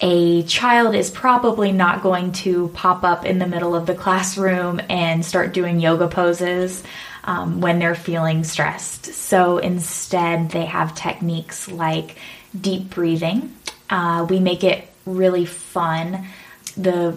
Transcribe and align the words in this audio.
a 0.00 0.42
child 0.44 0.94
is 0.94 1.10
probably 1.10 1.72
not 1.72 2.02
going 2.02 2.32
to 2.32 2.68
pop 2.68 3.04
up 3.04 3.26
in 3.26 3.38
the 3.38 3.46
middle 3.46 3.74
of 3.74 3.86
the 3.86 3.94
classroom 3.94 4.80
and 4.88 5.24
start 5.24 5.52
doing 5.52 5.78
yoga 5.78 6.08
poses 6.08 6.82
um, 7.24 7.60
when 7.60 7.78
they're 7.78 7.94
feeling 7.94 8.44
stressed. 8.44 9.06
So 9.06 9.58
instead, 9.58 10.50
they 10.50 10.64
have 10.64 10.94
techniques 10.94 11.70
like 11.70 12.16
deep 12.58 12.90
breathing. 12.90 13.54
Uh, 13.90 14.26
we 14.28 14.40
make 14.40 14.64
it 14.64 14.88
really 15.04 15.44
fun. 15.44 16.26
The 16.76 17.16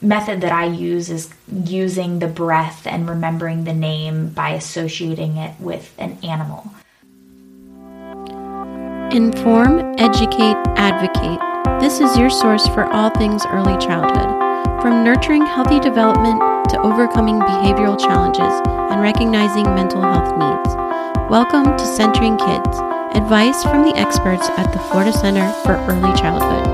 method 0.00 0.42
that 0.42 0.52
I 0.52 0.66
use 0.66 1.10
is 1.10 1.32
using 1.52 2.20
the 2.20 2.28
breath 2.28 2.86
and 2.86 3.08
remembering 3.08 3.64
the 3.64 3.74
name 3.74 4.28
by 4.28 4.50
associating 4.50 5.36
it 5.36 5.58
with 5.58 5.92
an 5.98 6.18
animal. 6.22 6.70
Inform, 9.12 9.94
educate, 9.98 10.56
advocate. 10.76 11.49
This 11.80 11.98
is 11.98 12.18
your 12.18 12.28
source 12.28 12.68
for 12.68 12.84
all 12.92 13.08
things 13.08 13.46
early 13.46 13.74
childhood. 13.78 14.28
From 14.82 15.02
nurturing 15.02 15.46
healthy 15.46 15.80
development 15.80 16.38
to 16.68 16.78
overcoming 16.82 17.40
behavioral 17.40 17.98
challenges 17.98 18.52
and 18.92 19.00
recognizing 19.00 19.64
mental 19.64 20.02
health 20.02 20.36
needs. 20.36 20.74
Welcome 21.30 21.78
to 21.78 21.86
Centering 21.86 22.36
Kids, 22.36 22.78
advice 23.16 23.62
from 23.62 23.84
the 23.84 23.94
experts 23.96 24.46
at 24.58 24.70
the 24.74 24.78
Florida 24.78 25.10
Center 25.10 25.50
for 25.64 25.72
Early 25.90 26.12
Childhood. 26.20 26.68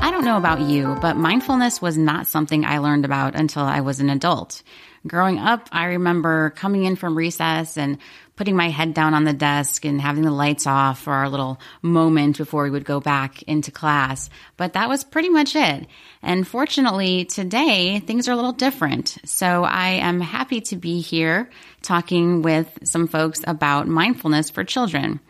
I 0.00 0.12
don't 0.12 0.24
know 0.24 0.36
about 0.36 0.60
you, 0.60 0.96
but 1.02 1.16
mindfulness 1.16 1.82
was 1.82 1.98
not 1.98 2.28
something 2.28 2.64
I 2.64 2.78
learned 2.78 3.04
about 3.04 3.34
until 3.34 3.64
I 3.64 3.80
was 3.80 3.98
an 3.98 4.10
adult. 4.10 4.62
Growing 5.06 5.38
up, 5.38 5.68
I 5.72 5.84
remember 5.84 6.50
coming 6.50 6.84
in 6.84 6.94
from 6.94 7.18
recess 7.18 7.76
and 7.76 7.98
putting 8.36 8.54
my 8.54 8.70
head 8.70 8.94
down 8.94 9.14
on 9.14 9.24
the 9.24 9.32
desk 9.32 9.84
and 9.84 10.00
having 10.00 10.22
the 10.22 10.30
lights 10.30 10.66
off 10.66 11.00
for 11.00 11.12
our 11.12 11.28
little 11.28 11.60
moment 11.82 12.38
before 12.38 12.62
we 12.62 12.70
would 12.70 12.84
go 12.84 13.00
back 13.00 13.42
into 13.42 13.72
class. 13.72 14.30
But 14.56 14.74
that 14.74 14.88
was 14.88 15.02
pretty 15.02 15.28
much 15.28 15.56
it. 15.56 15.86
And 16.22 16.46
fortunately, 16.46 17.24
today 17.24 17.98
things 17.98 18.28
are 18.28 18.32
a 18.32 18.36
little 18.36 18.52
different. 18.52 19.18
So 19.24 19.64
I 19.64 19.88
am 19.90 20.20
happy 20.20 20.60
to 20.62 20.76
be 20.76 21.00
here 21.00 21.50
talking 21.82 22.42
with 22.42 22.78
some 22.84 23.08
folks 23.08 23.40
about 23.44 23.88
mindfulness 23.88 24.50
for 24.50 24.62
children. 24.62 25.20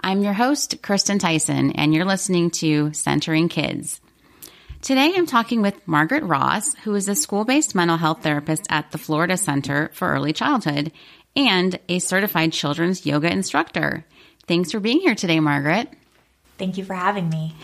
I'm 0.00 0.22
your 0.22 0.32
host, 0.32 0.82
Kristen 0.82 1.18
Theisen, 1.18 1.72
and 1.74 1.94
you're 1.94 2.04
listening 2.04 2.50
to 2.52 2.92
Centering 2.94 3.48
Kids. 3.48 3.99
Today 4.82 5.12
I'm 5.14 5.26
talking 5.26 5.60
with 5.60 5.86
Margaret 5.86 6.24
Ross, 6.24 6.74
who 6.84 6.94
is 6.94 7.06
a 7.06 7.14
school 7.14 7.44
based 7.44 7.74
mental 7.74 7.98
health 7.98 8.22
therapist 8.22 8.66
at 8.70 8.90
the 8.90 8.98
Florida 8.98 9.36
Center 9.36 9.90
for 9.92 10.10
Early 10.10 10.32
Childhood 10.32 10.90
and 11.36 11.78
a 11.90 11.98
certified 11.98 12.54
children's 12.54 13.04
yoga 13.04 13.30
instructor. 13.30 14.06
Thanks 14.46 14.72
for 14.72 14.80
being 14.80 15.00
here 15.00 15.14
today, 15.14 15.38
Margaret. 15.38 15.92
Thank 16.56 16.78
you 16.78 16.84
for 16.86 16.94
having 16.94 17.28
me. 17.28 17.54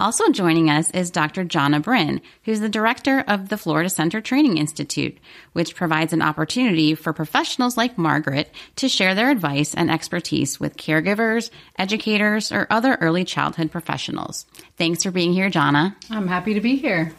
Also 0.00 0.30
joining 0.30 0.70
us 0.70 0.90
is 0.92 1.10
Dr. 1.10 1.44
Johnna 1.44 1.78
Brynn, 1.78 2.22
who's 2.44 2.60
the 2.60 2.70
director 2.70 3.22
of 3.28 3.50
the 3.50 3.58
Florida 3.58 3.90
Center 3.90 4.22
Training 4.22 4.56
Institute, 4.56 5.18
which 5.52 5.74
provides 5.74 6.14
an 6.14 6.22
opportunity 6.22 6.94
for 6.94 7.12
professionals 7.12 7.76
like 7.76 7.98
Margaret 7.98 8.50
to 8.76 8.88
share 8.88 9.14
their 9.14 9.28
advice 9.28 9.74
and 9.74 9.90
expertise 9.90 10.58
with 10.58 10.78
caregivers, 10.78 11.50
educators, 11.78 12.50
or 12.50 12.66
other 12.70 12.96
early 13.02 13.24
childhood 13.24 13.70
professionals. 13.70 14.46
Thanks 14.78 15.02
for 15.02 15.10
being 15.10 15.34
here, 15.34 15.50
Jonna. 15.50 15.94
I'm 16.08 16.28
happy 16.28 16.54
to 16.54 16.62
be 16.62 16.76
here. 16.76 17.12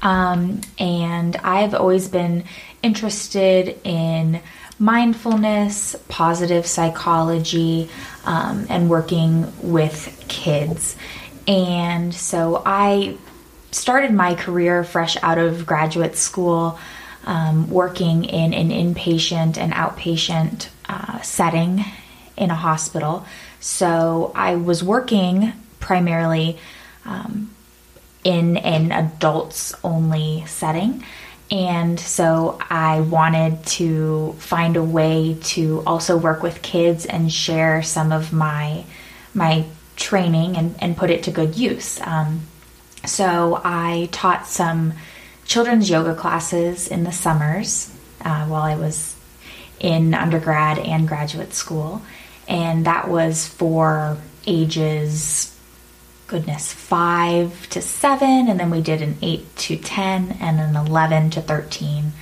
Um, 0.00 0.60
and 0.78 1.34
I've 1.38 1.74
always 1.74 2.06
been 2.06 2.44
interested 2.84 3.80
in 3.82 4.40
mindfulness, 4.78 5.96
positive 6.08 6.66
psychology, 6.66 7.90
um, 8.26 8.64
and 8.68 8.88
working 8.88 9.52
with 9.60 10.24
kids. 10.28 10.94
And 11.48 12.14
so 12.14 12.62
I 12.64 13.16
started 13.72 14.12
my 14.12 14.36
career 14.36 14.84
fresh 14.84 15.16
out 15.20 15.38
of 15.38 15.66
graduate 15.66 16.14
school, 16.14 16.78
um, 17.24 17.68
working 17.68 18.24
in 18.24 18.54
an 18.54 18.70
inpatient 18.70 19.58
and 19.58 19.72
outpatient 19.72 20.68
uh, 20.88 21.20
setting 21.22 21.84
in 22.36 22.50
a 22.50 22.54
hospital. 22.54 23.24
So 23.60 24.32
I 24.34 24.56
was 24.56 24.82
working 24.82 25.52
primarily 25.80 26.58
um, 27.04 27.50
in 28.24 28.56
an 28.58 28.92
adults 28.92 29.74
only 29.84 30.44
setting. 30.46 31.04
And 31.50 32.00
so 32.00 32.58
I 32.70 33.00
wanted 33.00 33.64
to 33.66 34.34
find 34.38 34.76
a 34.76 34.82
way 34.82 35.36
to 35.42 35.82
also 35.86 36.16
work 36.16 36.42
with 36.42 36.62
kids 36.62 37.04
and 37.04 37.30
share 37.30 37.82
some 37.82 38.10
of 38.10 38.32
my 38.32 38.84
my 39.34 39.64
training 39.96 40.56
and, 40.56 40.74
and 40.78 40.96
put 40.96 41.10
it 41.10 41.22
to 41.24 41.30
good 41.30 41.56
use. 41.56 42.00
Um, 42.00 42.42
so 43.04 43.60
I 43.64 44.08
taught 44.12 44.46
some 44.46 44.94
children's 45.44 45.90
yoga 45.90 46.14
classes 46.14 46.88
in 46.88 47.04
the 47.04 47.12
summers 47.12 47.94
uh, 48.24 48.46
while 48.46 48.62
I 48.62 48.76
was 48.76 49.16
in 49.82 50.14
undergrad 50.14 50.78
and 50.78 51.06
graduate 51.06 51.52
school. 51.52 52.00
And 52.48 52.86
that 52.86 53.08
was 53.08 53.46
for 53.46 54.16
ages, 54.46 55.54
goodness, 56.28 56.72
five 56.72 57.68
to 57.70 57.82
seven. 57.82 58.48
And 58.48 58.58
then 58.58 58.70
we 58.70 58.80
did 58.80 59.02
an 59.02 59.18
eight 59.20 59.54
to 59.56 59.76
10 59.76 60.38
and 60.40 60.60
an 60.60 60.76
11 60.76 61.30
to 61.30 61.42
13. 61.42 62.12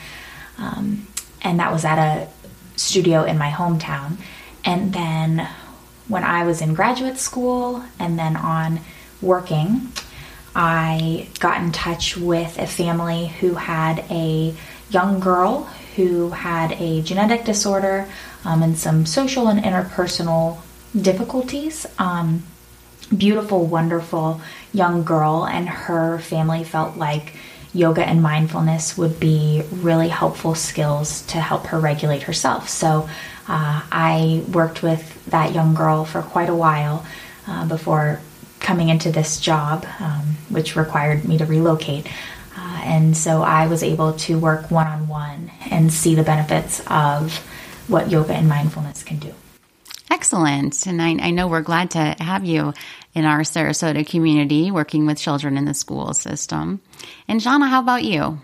Um, 0.59 1.07
and 1.43 1.61
that 1.61 1.73
was 1.73 1.85
at 1.85 1.99
a 1.99 2.29
studio 2.77 3.25
in 3.25 3.39
my 3.39 3.51
hometown. 3.51 4.17
And 4.65 4.93
then 4.93 5.49
when 6.09 6.25
I 6.25 6.45
was 6.45 6.61
in 6.61 6.75
graduate 6.75 7.19
school 7.19 7.85
and 7.99 8.19
then 8.19 8.37
on 8.37 8.81
working, 9.23 9.93
I 10.55 11.29
got 11.39 11.61
in 11.63 11.73
touch 11.73 12.17
with 12.17 12.59
a 12.59 12.67
family 12.67 13.29
who 13.29 13.55
had 13.55 14.05
a 14.11 14.55
young 14.91 15.21
girl 15.21 15.71
who 16.01 16.31
had 16.31 16.73
a 16.73 17.03
genetic 17.03 17.45
disorder 17.45 18.09
um, 18.45 18.63
and 18.63 18.79
some 18.79 19.05
social 19.05 19.49
and 19.49 19.63
interpersonal 19.63 20.59
difficulties. 20.99 21.87
Um, 21.99 22.43
beautiful, 23.15 23.67
wonderful 23.67 24.41
young 24.73 25.05
girl, 25.05 25.47
and 25.47 25.69
her 25.69 26.19
family 26.21 26.65
felt 26.65 26.97
like 26.97 27.35
yoga 27.75 28.03
and 28.05 28.23
mindfulness 28.23 28.97
would 28.97 29.21
be 29.21 29.63
really 29.71 30.09
helpful 30.09 30.55
skills 30.55 31.23
to 31.27 31.39
help 31.39 31.67
her 31.67 31.79
regulate 31.79 32.23
herself. 32.23 32.69
So 32.69 33.09
uh, 33.47 33.83
I 33.93 34.43
worked 34.51 34.83
with 34.83 35.25
that 35.27 35.55
young 35.55 35.75
girl 35.75 36.05
for 36.07 36.23
quite 36.23 36.49
a 36.49 36.55
while 36.55 37.05
uh, 37.47 37.69
before 37.69 38.21
coming 38.59 38.89
into 38.89 39.13
this 39.13 39.39
job, 39.39 39.87
um, 39.99 40.23
which 40.49 40.77
required 40.77 41.25
me 41.27 41.37
to 41.39 41.45
relocate. 41.45 42.07
Uh, 42.57 42.81
and 42.85 43.17
so 43.17 43.43
I 43.43 43.67
was 43.67 43.83
able 43.83 44.15
to 44.15 44.39
work 44.39 44.71
one 44.71 44.87
on 44.87 45.09
one 45.09 45.51
and 45.71 45.93
see 45.93 46.15
the 46.15 46.23
benefits 46.23 46.83
of 46.87 47.37
what 47.89 48.11
yoga 48.11 48.35
and 48.35 48.49
mindfulness 48.49 49.03
can 49.03 49.19
do. 49.19 49.35
Excellent. 50.11 50.87
And 50.87 51.01
I, 51.01 51.17
I, 51.21 51.31
know 51.31 51.47
we're 51.47 51.61
glad 51.61 51.93
to 51.93 52.17
have 52.19 52.45
you 52.45 52.75
in 53.15 53.25
our 53.25 53.41
Sarasota 53.41 54.05
community 54.07 54.71
working 54.71 55.07
with 55.07 55.19
children 55.19 55.57
in 55.57 55.65
the 55.65 55.75
school 55.75 56.13
system. 56.15 56.81
And 57.29 57.41
Johnna, 57.41 57.69
how 57.69 57.81
about 57.81 58.03
you? 58.03 58.41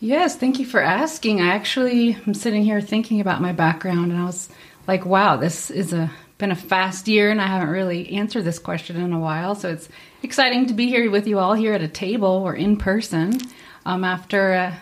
Yes, 0.00 0.36
thank 0.36 0.58
you 0.58 0.66
for 0.66 0.80
asking. 0.80 1.40
I 1.40 1.48
actually 1.48 2.16
am 2.26 2.34
sitting 2.34 2.64
here 2.64 2.80
thinking 2.80 3.20
about 3.20 3.40
my 3.40 3.52
background 3.52 4.10
and 4.10 4.20
I 4.20 4.24
was 4.24 4.48
like, 4.88 5.04
wow, 5.04 5.36
this 5.36 5.70
is 5.70 5.92
a 5.92 6.10
been 6.40 6.50
a 6.50 6.56
fast 6.56 7.06
year 7.06 7.30
and 7.30 7.40
I 7.40 7.46
haven't 7.46 7.68
really 7.68 8.10
answered 8.10 8.44
this 8.44 8.58
question 8.58 8.96
in 8.96 9.12
a 9.12 9.18
while. 9.18 9.54
So 9.54 9.70
it's 9.70 9.88
exciting 10.22 10.66
to 10.66 10.74
be 10.74 10.88
here 10.88 11.10
with 11.10 11.26
you 11.26 11.38
all 11.38 11.54
here 11.54 11.74
at 11.74 11.82
a 11.82 11.88
table 11.88 12.28
or 12.28 12.54
in 12.54 12.76
person 12.76 13.38
um, 13.86 14.02
after 14.02 14.52
a 14.52 14.78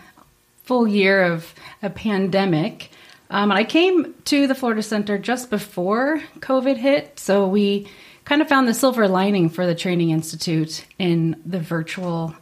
full 0.63 0.87
year 0.87 1.23
of 1.23 1.53
a 1.83 1.89
pandemic. 1.89 2.89
Um, 3.29 3.51
and 3.51 3.59
I 3.59 3.63
came 3.63 4.15
to 4.25 4.47
the 4.47 4.55
Florida 4.55 4.81
Center 4.81 5.17
just 5.17 5.49
before 5.49 6.21
COVID 6.39 6.77
hit. 6.77 7.19
So 7.19 7.47
we 7.47 7.87
kind 8.25 8.41
of 8.41 8.49
found 8.49 8.67
the 8.67 8.73
silver 8.73 9.07
lining 9.07 9.49
for 9.49 9.65
the 9.65 9.75
Training 9.75 10.09
Institute 10.09 10.85
in 10.97 11.39
the 11.45 11.59
virtual 11.59 12.35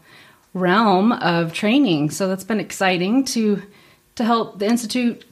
realm 0.53 1.11
of 1.11 1.53
training. 1.53 2.09
So 2.09 2.27
that's 2.27 2.43
been 2.43 2.59
exciting 2.59 3.25
to 3.25 3.61
to 4.15 4.23
help 4.23 4.57
the 4.57 4.65
institute 4.65 5.23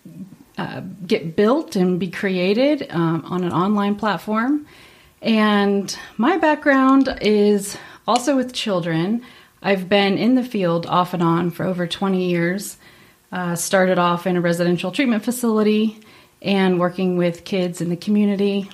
uh, 0.58 0.82
get 1.06 1.36
built 1.36 1.76
and 1.76 2.00
be 2.00 2.10
created 2.10 2.88
um, 2.90 3.24
on 3.28 3.44
an 3.44 3.52
online 3.52 3.96
platform. 3.96 4.66
And 5.22 5.98
my 6.18 6.38
background 6.38 7.18
is 7.22 7.78
also 8.08 8.36
with 8.36 8.54
children. 8.54 9.22
I've 9.62 9.90
been 9.90 10.18
in 10.18 10.36
the 10.36 10.44
field 10.44 10.86
off 10.86 11.14
and 11.14 11.24
on 11.24 11.52
for 11.52 11.66
over 11.66 11.88
20 11.88 12.30
years. 12.30 12.78
Uh, 13.32 13.56
started 13.56 14.00
off 14.00 14.28
in 14.28 14.38
a 14.38 14.42
residential 14.42 14.92
treatment 14.92 15.26
facility 15.26 16.00
and 16.42 16.80
working 16.80 17.18
with 17.18 17.44
kids 17.44 17.82
in 17.82 17.90
the 17.90 17.98
community. 17.98 18.70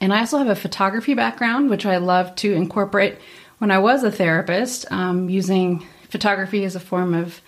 And 0.00 0.14
I 0.14 0.20
also 0.20 0.38
have 0.38 0.48
a 0.48 0.54
photography 0.54 1.14
background, 1.14 1.68
which 1.68 1.84
I 1.84 1.98
love 1.98 2.34
to 2.36 2.52
incorporate 2.52 3.18
when 3.58 3.70
I 3.70 3.78
was 3.78 4.04
a 4.04 4.10
therapist, 4.10 4.90
um, 4.90 5.28
using 5.28 5.86
photography 6.08 6.64
as 6.64 6.76
a 6.76 6.80
form 6.80 7.12
of 7.12 7.40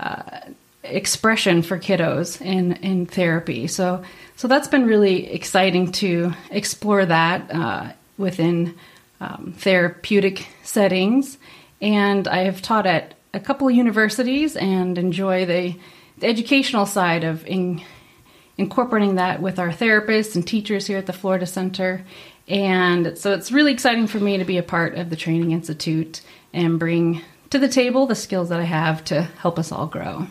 uh, 0.00 0.40
expression 0.82 1.62
for 1.62 1.78
kiddos 1.78 2.40
in, 2.40 2.72
in 2.74 3.06
therapy. 3.06 3.66
So, 3.66 4.02
so 4.36 4.48
that's 4.48 4.68
been 4.68 4.86
really 4.86 5.32
exciting 5.32 5.92
to 5.92 6.32
explore 6.50 7.04
that 7.04 7.50
uh, 7.52 7.92
within 8.16 8.74
um, 9.20 9.54
therapeutic 9.56 10.46
settings. 10.62 11.38
And 11.80 12.26
I 12.28 12.44
have 12.44 12.62
taught 12.62 12.86
at 12.86 13.14
a 13.34 13.40
couple 13.40 13.68
of 13.68 13.74
universities 13.74 14.56
and 14.56 14.96
enjoy 14.98 15.46
the, 15.46 15.76
the 16.18 16.26
educational 16.26 16.86
side 16.86 17.24
of 17.24 17.46
in, 17.46 17.82
incorporating 18.56 19.16
that 19.16 19.40
with 19.42 19.58
our 19.58 19.70
therapists 19.70 20.34
and 20.34 20.46
teachers 20.46 20.86
here 20.86 20.98
at 20.98 21.06
the 21.06 21.12
Florida 21.12 21.46
Center. 21.46 22.04
And 22.48 23.18
so 23.18 23.32
it's 23.32 23.52
really 23.52 23.72
exciting 23.72 24.06
for 24.06 24.18
me 24.18 24.38
to 24.38 24.44
be 24.44 24.58
a 24.58 24.62
part 24.62 24.94
of 24.94 25.10
the 25.10 25.16
Training 25.16 25.52
Institute 25.52 26.22
and 26.52 26.78
bring 26.78 27.22
to 27.50 27.58
the 27.58 27.68
table 27.68 28.06
the 28.06 28.14
skills 28.14 28.48
that 28.48 28.60
I 28.60 28.64
have 28.64 29.04
to 29.06 29.22
help 29.22 29.58
us 29.58 29.70
all 29.70 29.86
grow. 29.86 30.26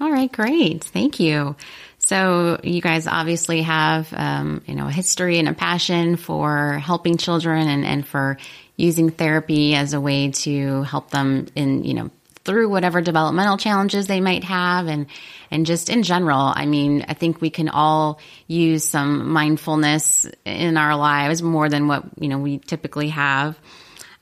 All 0.00 0.10
right, 0.10 0.30
great. 0.30 0.82
Thank 0.82 1.20
you. 1.20 1.54
So 1.98 2.60
you 2.62 2.82
guys 2.82 3.06
obviously 3.06 3.62
have, 3.62 4.12
um, 4.12 4.62
you 4.66 4.74
know, 4.74 4.88
a 4.88 4.90
history 4.90 5.38
and 5.38 5.48
a 5.48 5.54
passion 5.54 6.16
for 6.16 6.78
helping 6.78 7.16
children 7.16 7.68
and, 7.68 7.84
and 7.84 8.06
for 8.06 8.36
using 8.76 9.10
therapy 9.10 9.74
as 9.74 9.94
a 9.94 10.00
way 10.00 10.30
to 10.32 10.82
help 10.82 11.10
them 11.10 11.46
in, 11.54 11.84
you 11.84 11.94
know, 11.94 12.10
through 12.44 12.68
whatever 12.68 13.00
developmental 13.00 13.56
challenges 13.56 14.06
they 14.06 14.20
might 14.20 14.44
have 14.44 14.86
and 14.86 15.06
and 15.50 15.66
just 15.66 15.88
in 15.88 16.02
general 16.02 16.52
i 16.54 16.66
mean 16.66 17.04
i 17.08 17.14
think 17.14 17.40
we 17.40 17.50
can 17.50 17.68
all 17.68 18.18
use 18.46 18.84
some 18.84 19.30
mindfulness 19.30 20.26
in 20.44 20.76
our 20.76 20.94
lives 20.94 21.42
more 21.42 21.68
than 21.68 21.88
what 21.88 22.04
you 22.20 22.28
know 22.28 22.38
we 22.38 22.58
typically 22.58 23.08
have 23.08 23.58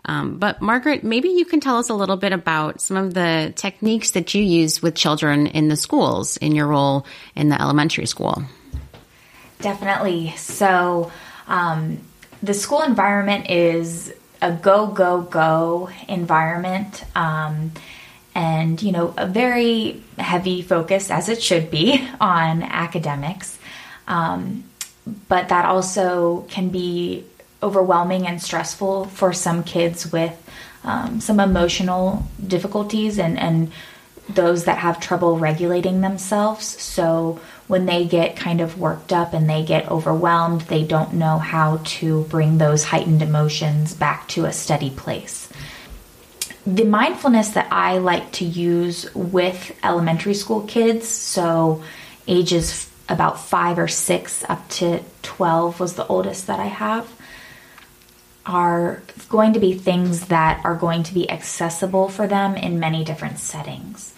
um, 0.05 0.39
but 0.39 0.61
margaret 0.61 1.05
maybe 1.05 1.29
you 1.29 1.45
can 1.45 1.61
tell 1.61 1.79
us 1.79 1.89
a 1.89 1.95
little 1.95 2.17
bit 2.17 2.33
about 2.33 2.81
some 2.81 2.97
of 2.97 3.15
the 3.15 3.53
techniques 3.57 4.13
that 4.13 4.35
you 4.35 4.43
use 4.43 4.83
with 4.83 4.95
children 4.95 5.47
in 5.47 5.69
the 5.69 5.77
schools 5.77 6.37
in 6.39 6.55
your 6.55 6.67
role 6.67 7.07
in 7.35 7.49
the 7.49 7.61
elementary 7.61 8.07
school. 8.07 8.43
Definitely. 9.63 10.35
So 10.37 11.13
um, 11.47 11.99
the 12.43 12.53
school 12.53 12.83
environment 12.83 13.49
is 13.49 14.13
a 14.43 14.53
go 14.53 14.89
go 14.89 15.23
go 15.23 15.89
environment 16.09 17.05
um, 17.15 17.71
and 18.35 18.83
you 18.83 18.91
know 18.91 19.15
a 19.17 19.27
very 19.27 20.03
heavy 20.19 20.63
focus 20.63 21.11
as 21.11 21.29
it 21.29 21.41
should 21.41 21.71
be 21.71 22.07
on 22.21 22.63
academics. 22.63 23.59
Um, 24.09 24.65
but 25.29 25.49
that 25.49 25.65
also 25.65 26.43
can 26.49 26.69
be 26.69 27.25
overwhelming 27.63 28.27
and 28.27 28.43
stressful 28.43 29.07
for 29.07 29.33
some 29.33 29.63
kids 29.63 30.11
with 30.11 30.37
um, 30.85 31.21
some 31.21 31.39
emotional 31.39 32.27
difficulties 32.45 33.19
and, 33.19 33.39
and 33.39 33.71
those 34.29 34.65
that 34.65 34.79
have 34.79 35.01
trouble 35.01 35.39
regulating 35.39 36.01
themselves. 36.01 36.65
So 36.65 37.41
when 37.69 37.87
they 37.87 38.05
get 38.05 38.37
kind 38.37 38.61
of 38.61 38.79
worked 38.79 39.13
up 39.13 39.33
and 39.33 39.49
they 39.49 39.65
get 39.65 39.91
overwhelmed 39.91 40.63
they 40.63 40.85
don't 40.85 41.15
know 41.15 41.39
how 41.39 41.81
to 41.85 42.25
bring 42.25 42.59
those 42.59 42.85
heightened 42.85 43.23
emotions 43.23 43.95
back 43.95 44.29
to 44.29 44.45
a 44.45 44.53
steady 44.53 44.91
place. 44.91 45.49
The 46.67 46.85
mindfulness 46.85 47.51
that 47.51 47.67
I 47.73 47.99
like 47.99 48.31
to 48.33 48.45
use 48.45 49.13
with 49.15 49.77
elementary 49.83 50.35
school 50.35 50.63
kids, 50.63 51.09
so 51.09 51.83
ages 52.29 52.89
about 53.09 53.41
five 53.41 53.79
or 53.79 53.89
six 53.89 54.45
up 54.49 54.69
to 54.69 55.03
12 55.23 55.81
was 55.81 55.95
the 55.95 56.07
oldest 56.07 56.47
that 56.47 56.61
I 56.61 56.67
have, 56.67 57.11
are 58.45 59.03
going 59.29 59.53
to 59.53 59.61
be 59.61 59.75
things 59.75 60.27
that 60.27 60.61
are 60.65 60.75
going 60.75 61.03
to 61.05 61.15
be 61.15 61.31
accessible 61.31 62.09
for 62.09 62.27
them 62.27 62.57
in 62.57 62.81
many 62.81 63.05
different 63.05 63.39
settings. 63.39 64.15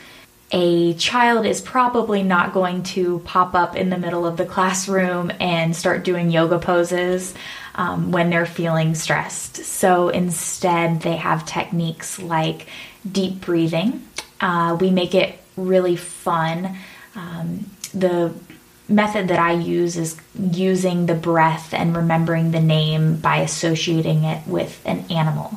A 0.51 0.95
child 0.95 1.47
is 1.47 1.61
probably 1.61 2.23
not 2.23 2.53
going 2.53 2.85
to 2.85 3.19
pop 3.21 3.55
up 3.55 3.75
in 3.77 3.91
the 3.91 3.99
middle 3.99 4.25
of 4.25 4.37
the 4.37 4.45
classroom 4.45 5.33
and 5.41 5.75
start 5.75 6.05
doing 6.05 6.31
yoga 6.31 6.59
poses 6.59 7.35
um, 7.75 8.13
when 8.13 8.31
they're 8.31 8.47
feeling 8.47 8.95
stressed. 8.95 9.57
So 9.65 10.11
instead, 10.11 11.01
they 11.01 11.17
have 11.17 11.45
techniques 11.45 12.21
like 12.21 12.69
deep 13.11 13.41
breathing. 13.41 14.07
Uh, 14.41 14.77
we 14.81 14.91
make 14.91 15.15
it 15.15 15.39
really 15.57 15.97
fun. 15.97 16.77
Um, 17.17 17.71
the 17.93 18.33
method 18.89 19.29
that 19.29 19.39
I 19.39 19.53
use 19.53 19.97
is 19.97 20.21
using 20.39 21.07
the 21.07 21.15
breath 21.15 21.73
and 21.73 21.97
remembering 21.97 22.51
the 22.51 22.61
name 22.61 23.17
by 23.17 23.39
associating 23.39 24.25
it 24.25 24.47
with 24.47 24.81
an 24.85 25.05
animal. 25.11 25.57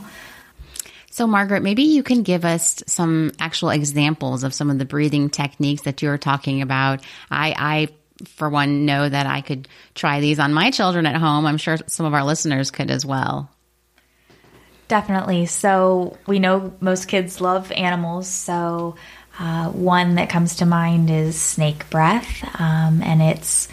So, 1.12 1.25
Margaret, 1.25 1.63
maybe 1.63 1.83
you 1.83 2.03
can 2.03 2.21
give 2.21 2.45
us 2.45 2.83
some 2.85 3.31
actual 3.39 3.71
examples 3.71 4.44
of 4.44 4.53
some 4.53 4.69
of 4.69 4.77
the 4.77 4.85
breathing 4.85 5.29
techniques 5.29 5.81
that 5.81 6.01
you're 6.01 6.18
talking 6.18 6.62
about. 6.62 7.03
I, 7.31 7.56
I 7.57 7.88
for 8.25 8.50
one, 8.50 8.85
know 8.85 9.07
that 9.07 9.27
I 9.27 9.41
could 9.41 9.68
try 9.95 10.21
these 10.21 10.39
on 10.39 10.53
my 10.53 10.71
children 10.71 11.06
at 11.06 11.15
home. 11.15 11.45
I'm 11.45 11.57
sure 11.57 11.77
some 11.88 12.06
of 12.06 12.13
our 12.13 12.23
listeners 12.23 12.71
could 12.71 12.89
as 12.89 13.06
well. 13.06 13.50
Definitely. 14.88 15.47
So, 15.47 16.18
we 16.27 16.39
know 16.39 16.73
most 16.80 17.07
kids 17.07 17.41
love 17.41 17.71
animals. 17.71 18.27
So, 18.27 18.95
uh, 19.39 19.69
one 19.69 20.16
that 20.16 20.30
comes 20.30 20.57
to 20.57 20.66
mind 20.66 21.10
is 21.10 21.39
snake 21.39 21.89
breath. 21.89 22.44
Um, 22.60 23.01
and 23.04 23.22
it's 23.22 23.68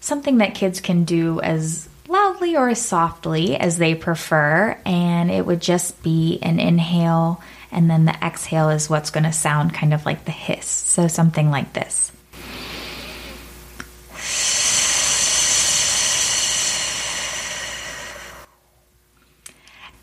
something 0.00 0.38
that 0.38 0.54
kids 0.54 0.80
can 0.80 1.04
do 1.04 1.40
as 1.40 1.88
loudly 2.08 2.56
or 2.56 2.68
as 2.68 2.84
softly 2.84 3.56
as 3.56 3.78
they 3.78 3.94
prefer. 3.94 4.76
And 4.84 5.30
it 5.30 5.46
would 5.46 5.60
just 5.60 6.02
be 6.02 6.38
an 6.42 6.58
inhale, 6.58 7.40
and 7.70 7.88
then 7.88 8.04
the 8.04 8.14
exhale 8.24 8.70
is 8.70 8.90
what's 8.90 9.10
going 9.10 9.24
to 9.24 9.32
sound 9.32 9.74
kind 9.74 9.94
of 9.94 10.04
like 10.04 10.24
the 10.24 10.32
hiss. 10.32 10.66
So, 10.66 11.06
something 11.06 11.50
like 11.50 11.72
this. 11.72 12.10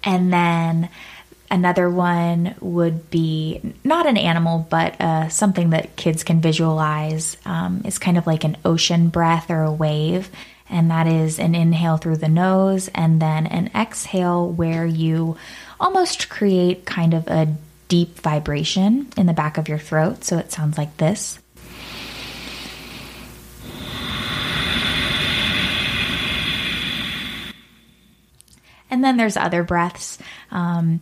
And 0.03 0.31
then 0.31 0.89
another 1.49 1.89
one 1.89 2.55
would 2.59 3.09
be 3.09 3.61
not 3.83 4.05
an 4.05 4.17
animal, 4.17 4.67
but 4.69 4.99
uh, 4.99 5.29
something 5.29 5.71
that 5.71 5.95
kids 5.95 6.23
can 6.23 6.41
visualize. 6.41 7.37
Um, 7.45 7.81
kind 7.99 8.17
of 8.17 8.27
like 8.27 8.43
an 8.43 8.57
ocean 8.65 9.09
breath 9.09 9.49
or 9.49 9.61
a 9.61 9.71
wave. 9.71 10.29
And 10.69 10.91
that 10.91 11.07
is 11.07 11.39
an 11.39 11.55
inhale 11.55 11.97
through 11.97 12.17
the 12.17 12.27
nose 12.27 12.89
and 12.93 13.21
then 13.21 13.47
an 13.47 13.71
exhale 13.73 14.49
where 14.49 14.85
you 14.85 15.37
almost 15.79 16.29
create 16.29 16.85
kind 16.85 17.13
of 17.13 17.27
a 17.27 17.55
deep 17.87 18.19
vibration 18.19 19.07
in 19.15 19.27
the 19.27 19.33
back 19.33 19.57
of 19.57 19.69
your 19.69 19.77
throat. 19.77 20.25
So 20.25 20.37
it 20.37 20.51
sounds 20.51 20.77
like 20.77 20.97
this. 20.97 21.39
And 28.89 29.03
then 29.03 29.17
there's 29.17 29.37
other 29.37 29.63
breaths. 29.63 30.17
Um, 30.49 31.01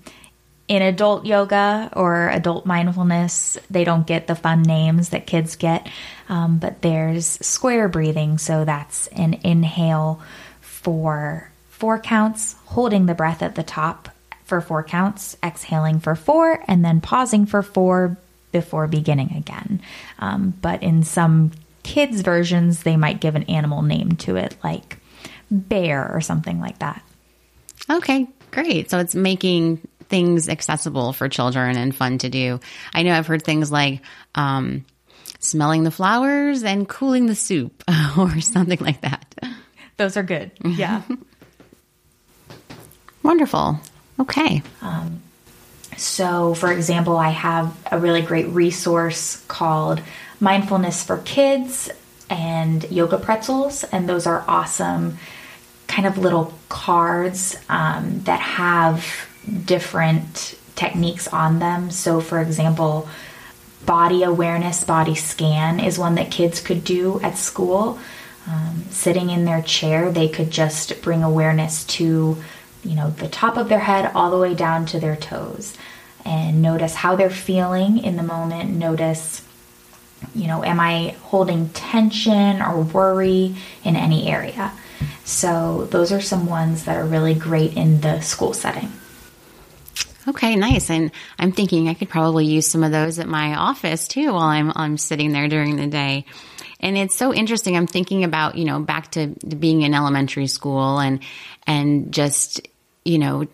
in 0.68 0.82
adult 0.82 1.26
yoga 1.26 1.90
or 1.94 2.30
adult 2.30 2.66
mindfulness, 2.66 3.58
they 3.70 3.84
don't 3.84 4.08
get 4.08 4.28
the 4.28 4.36
fun 4.36 4.64
names 4.64 5.10
that 5.10 5.28
kids 5.28 5.56
get, 5.56 5.88
um, 6.28 6.58
but 6.58 6.82
there's 6.82 7.26
square 7.46 7.88
breathing. 7.88 8.38
So 8.38 8.66
that's 8.66 9.08
an 9.08 9.40
inhale 9.44 10.22
for 10.62 11.52
four 11.70 12.00
counts, 12.00 12.56
holding 12.66 13.06
the 13.06 13.14
breath 13.14 13.42
at 13.44 13.56
the 13.56 13.64
top 13.64 14.10
for 14.44 14.62
four 14.62 14.84
counts, 14.84 15.38
exhaling 15.44 16.00
for 16.00 16.16
four, 16.16 16.64
and 16.68 16.84
then 16.84 17.02
pausing 17.02 17.46
for 17.46 17.62
four 17.62 18.18
before 18.52 18.88
beginning 18.88 19.34
again. 19.36 19.82
Um, 20.20 20.54
but 20.62 20.82
in 20.82 21.04
some 21.04 21.52
kids' 21.84 22.22
versions, 22.22 22.84
they 22.84 22.98
might 22.98 23.20
give 23.20 23.36
an 23.36 23.44
animal 23.44 23.82
name 23.82 24.14
to 24.14 24.36
it, 24.36 24.56
like 24.64 24.98
bear 25.52 26.12
or 26.12 26.22
something 26.22 26.60
like 26.60 26.80
that. 26.80 27.04
Okay, 27.90 28.28
great. 28.52 28.90
So 28.90 28.98
it's 28.98 29.14
making 29.14 29.82
things 30.10 30.50
accessible 30.50 31.14
for 31.14 31.30
children 31.30 31.78
and 31.78 31.96
fun 31.96 32.18
to 32.20 32.30
do. 32.30 32.60
I 32.94 33.04
know 33.04 33.14
I've 33.14 33.28
heard 33.28 33.44
things 33.44 33.72
like 33.72 34.02
um, 34.36 34.86
smelling 35.40 35.84
the 35.84 35.92
flowers 35.92 36.64
and 36.64 36.88
cooling 36.88 37.26
the 37.26 37.36
soup 37.36 37.84
or 38.18 38.40
something 38.42 38.80
like 38.80 39.02
that. 39.02 39.26
Those 39.98 40.18
are 40.18 40.24
good. 40.24 40.52
Yeah. 40.64 41.02
Wonderful. 43.24 43.80
Okay. 44.20 44.62
So, 45.98 46.54
for 46.54 46.72
example, 46.72 47.18
I 47.18 47.30
have 47.30 47.76
a 47.92 48.00
really 48.00 48.22
great 48.22 48.48
resource 48.48 49.44
called 49.48 50.02
Mindfulness 50.40 51.04
for 51.04 51.18
Kids 51.20 51.90
and 52.30 52.90
Yoga 52.92 53.18
Pretzels, 53.18 53.84
and 53.86 54.10
those 54.10 54.28
are 54.28 54.44
awesome 54.48 55.18
kind 55.88 56.08
of 56.08 56.18
little 56.18 56.54
cards 56.68 57.56
um, 57.70 58.22
that 58.24 58.40
have 58.40 59.06
different 59.66 60.56
techniques 60.76 61.28
on 61.28 61.60
them. 61.60 61.92
So, 61.92 62.22
for 62.22 62.42
example, 62.42 63.08
body 63.86 64.24
awareness, 64.24 64.84
body 64.84 65.16
scan 65.16 65.80
is 65.80 66.00
one 66.00 66.16
that 66.16 66.32
kids 66.32 66.60
could 66.60 66.84
do 66.84 67.20
at 67.22 67.38
school. 67.38 68.00
Um, 68.48 68.86
sitting 68.92 69.30
in 69.30 69.46
their 69.46 69.62
chair, 69.62 70.12
they 70.12 70.30
could 70.30 70.52
just 70.52 71.02
bring 71.02 71.24
awareness 71.24 71.84
to, 71.86 72.38
you 72.84 72.96
know, 72.96 73.10
the 73.10 73.28
top 73.28 73.58
of 73.58 73.70
their 73.70 73.80
head 73.80 74.12
all 74.14 74.30
the 74.30 74.38
way 74.38 74.54
down 74.54 74.86
to 74.88 75.00
their 75.00 75.16
toes 75.16 75.76
and 76.26 76.62
notice 76.62 76.96
how 76.96 77.16
they're 77.16 77.30
feeling 77.30 78.00
in 78.00 78.18
the 78.18 78.24
moment. 78.24 78.72
Notice, 78.72 79.44
you 80.34 80.48
know, 80.48 80.64
am 80.64 80.80
I 80.80 81.16
holding 81.24 81.70
tension 81.70 82.62
or 82.62 82.82
worry 82.82 83.56
in 83.84 83.96
any 83.96 84.28
area? 84.28 84.72
So, 85.24 85.86
those 85.86 86.12
are 86.12 86.22
some 86.22 86.46
ones 86.48 86.86
that 86.86 86.98
are 86.98 87.06
really 87.06 87.34
great 87.34 87.76
in 87.76 88.02
the 88.02 88.22
school 88.22 88.54
setting. 88.54 88.92
Okay, 90.28 90.56
nice. 90.56 90.90
And 90.90 91.12
I'm 91.38 91.52
thinking 91.52 91.88
I 91.88 91.94
could 91.94 92.10
probably 92.10 92.46
use 92.46 92.68
some 92.68 92.84
of 92.84 92.92
those 92.92 93.20
at 93.20 93.28
my 93.28 93.56
office 93.56 94.08
too 94.08 94.34
while 94.34 94.48
I'm 94.48 94.72
I'm 94.76 94.98
sitting 94.98 95.32
there 95.32 95.48
during 95.48 95.76
the 95.76 95.88
day. 95.88 96.26
And 96.80 96.98
it's 96.98 97.16
so 97.16 97.34
interesting. 97.34 97.78
I'm 97.78 97.88
thinking 97.88 98.24
about, 98.24 98.58
you 98.58 98.66
know, 98.66 98.80
back 98.80 99.12
to 99.12 99.28
being 99.28 99.84
in 99.84 99.94
elementary 99.94 100.48
school 100.48 101.00
and 101.00 101.20
and 101.68 102.12
just, 102.14 102.68
you 103.04 103.20
know, 103.20 103.48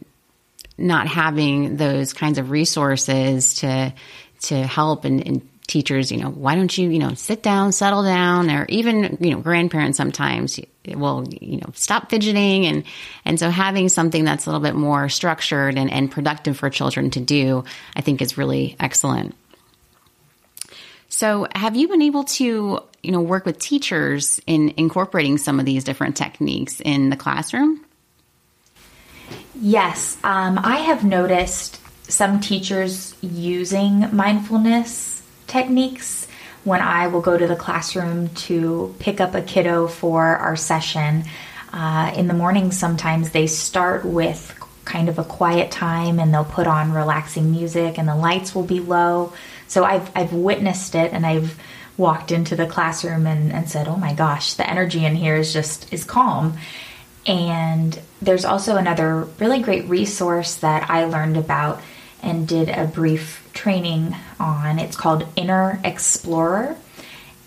not 0.78 1.08
having 1.08 1.78
those 1.78 2.13
kinds 2.13 2.38
of 2.38 2.51
resources 2.51 3.56
to 3.56 3.94
to 4.44 4.56
help 4.56 5.06
and, 5.06 5.25
and 5.28 5.50
teachers, 5.72 6.12
you 6.12 6.18
know, 6.18 6.30
why 6.30 6.56
don't 6.56 6.78
you, 6.78 6.90
you 6.90 7.00
know, 7.00 7.13
sit 7.13 7.42
down, 7.42 7.72
settle 7.72 8.04
down, 8.04 8.51
or 8.51 8.66
even, 8.68 9.18
you 9.22 9.32
know, 9.32 9.40
grandparents 9.40 9.98
sometimes 9.98 10.60
will, 10.86 11.25
you 11.30 11.58
know, 11.58 11.72
stop 11.74 12.10
fidgeting. 12.10 12.66
And, 12.66 12.84
and 13.24 13.40
so 13.40 13.50
having 13.50 13.88
something 13.88 14.25
that's 14.25 14.46
a 14.46 14.50
little 14.50 14.62
bit 14.62 14.75
more 14.75 15.08
structured 15.08 15.78
and, 15.78 15.90
and 15.90 16.12
productive 16.12 16.58
for 16.58 16.70
children 16.70 17.10
to 17.12 17.22
do, 17.22 17.63
I 17.96 18.01
think 18.01 18.22
is 18.22 18.38
really 18.38 18.75
excellent. 18.80 19.34
So 21.08 21.48
have 21.56 21.75
you 21.75 21.88
been 21.88 22.01
able 22.01 22.25
to, 22.25 22.82
you 23.01 23.12
know, 23.12 23.22
work 23.22 23.46
with 23.46 23.58
teachers 23.58 24.42
in 24.46 24.74
incorporating 24.75 25.38
some 25.38 25.60
of 25.60 25.66
these 25.66 25.86
different 25.86 26.18
techniques 26.18 26.82
in 26.82 27.10
the 27.10 27.16
classroom? 27.16 27.86
Yes, 29.56 30.18
um, 30.24 30.60
I 30.62 30.78
have 30.78 31.06
noticed 31.06 31.80
some 32.10 32.42
teachers 32.42 33.16
using 33.22 34.13
mindfulness 34.13 35.21
techniques 35.51 36.27
when 36.63 36.81
I 36.81 37.08
will 37.08 37.22
go 37.22 37.38
to 37.38 37.48
the 37.48 37.55
classroom 37.55 38.29
to 38.29 38.96
pick 39.00 39.20
up 39.20 39.36
a 39.36 39.41
kiddo 39.41 39.88
for 39.88 40.24
our 40.24 40.55
session. 40.55 41.25
Uh, 41.74 42.13
in 42.15 42.27
the 42.27 42.34
morning, 42.34 42.72
sometimes 42.72 43.31
they 43.31 43.48
start 43.48 44.05
with 44.05 44.58
kind 44.86 45.10
of 45.10 45.20
a 45.20 45.24
quiet 45.24 45.72
time 45.72 46.20
and 46.20 46.34
they'll 46.34 46.46
put 46.46 46.67
on 46.67 46.93
relaxing 46.93 47.51
music 47.51 47.98
and 47.98 48.08
the 48.08 48.15
lights 48.15 48.55
will 48.55 48.63
be 48.63 48.79
low. 48.79 49.34
So 49.67 49.84
I've, 49.84 50.12
I've 50.15 50.34
witnessed 50.34 50.96
it 50.96 51.13
and 51.13 51.25
I've 51.25 51.60
walked 51.98 52.31
into 52.31 52.55
the 52.55 52.65
classroom 52.65 53.27
and, 53.27 53.51
and 53.51 53.70
said, 53.70 53.88
oh 53.88 53.98
my 53.98 54.13
gosh, 54.13 54.53
the 54.55 54.70
energy 54.70 55.05
in 55.05 55.15
here 55.15 55.36
is 55.36 55.53
just 55.53 55.91
is 55.93 56.03
calm. 56.03 56.58
And 57.27 58.00
there's 58.22 58.46
also 58.46 58.77
another 58.77 59.24
really 59.39 59.62
great 59.62 59.86
resource 59.86 60.55
that 60.55 60.89
I 60.89 61.05
learned 61.05 61.38
about 61.38 61.81
and 62.24 62.48
did 62.48 62.70
a 62.70 62.86
brief 62.86 63.40
training 63.53 64.15
on. 64.39 64.79
It's 64.79 64.96
called 64.96 65.27
Inner 65.36 65.79
Explorer. 65.84 66.77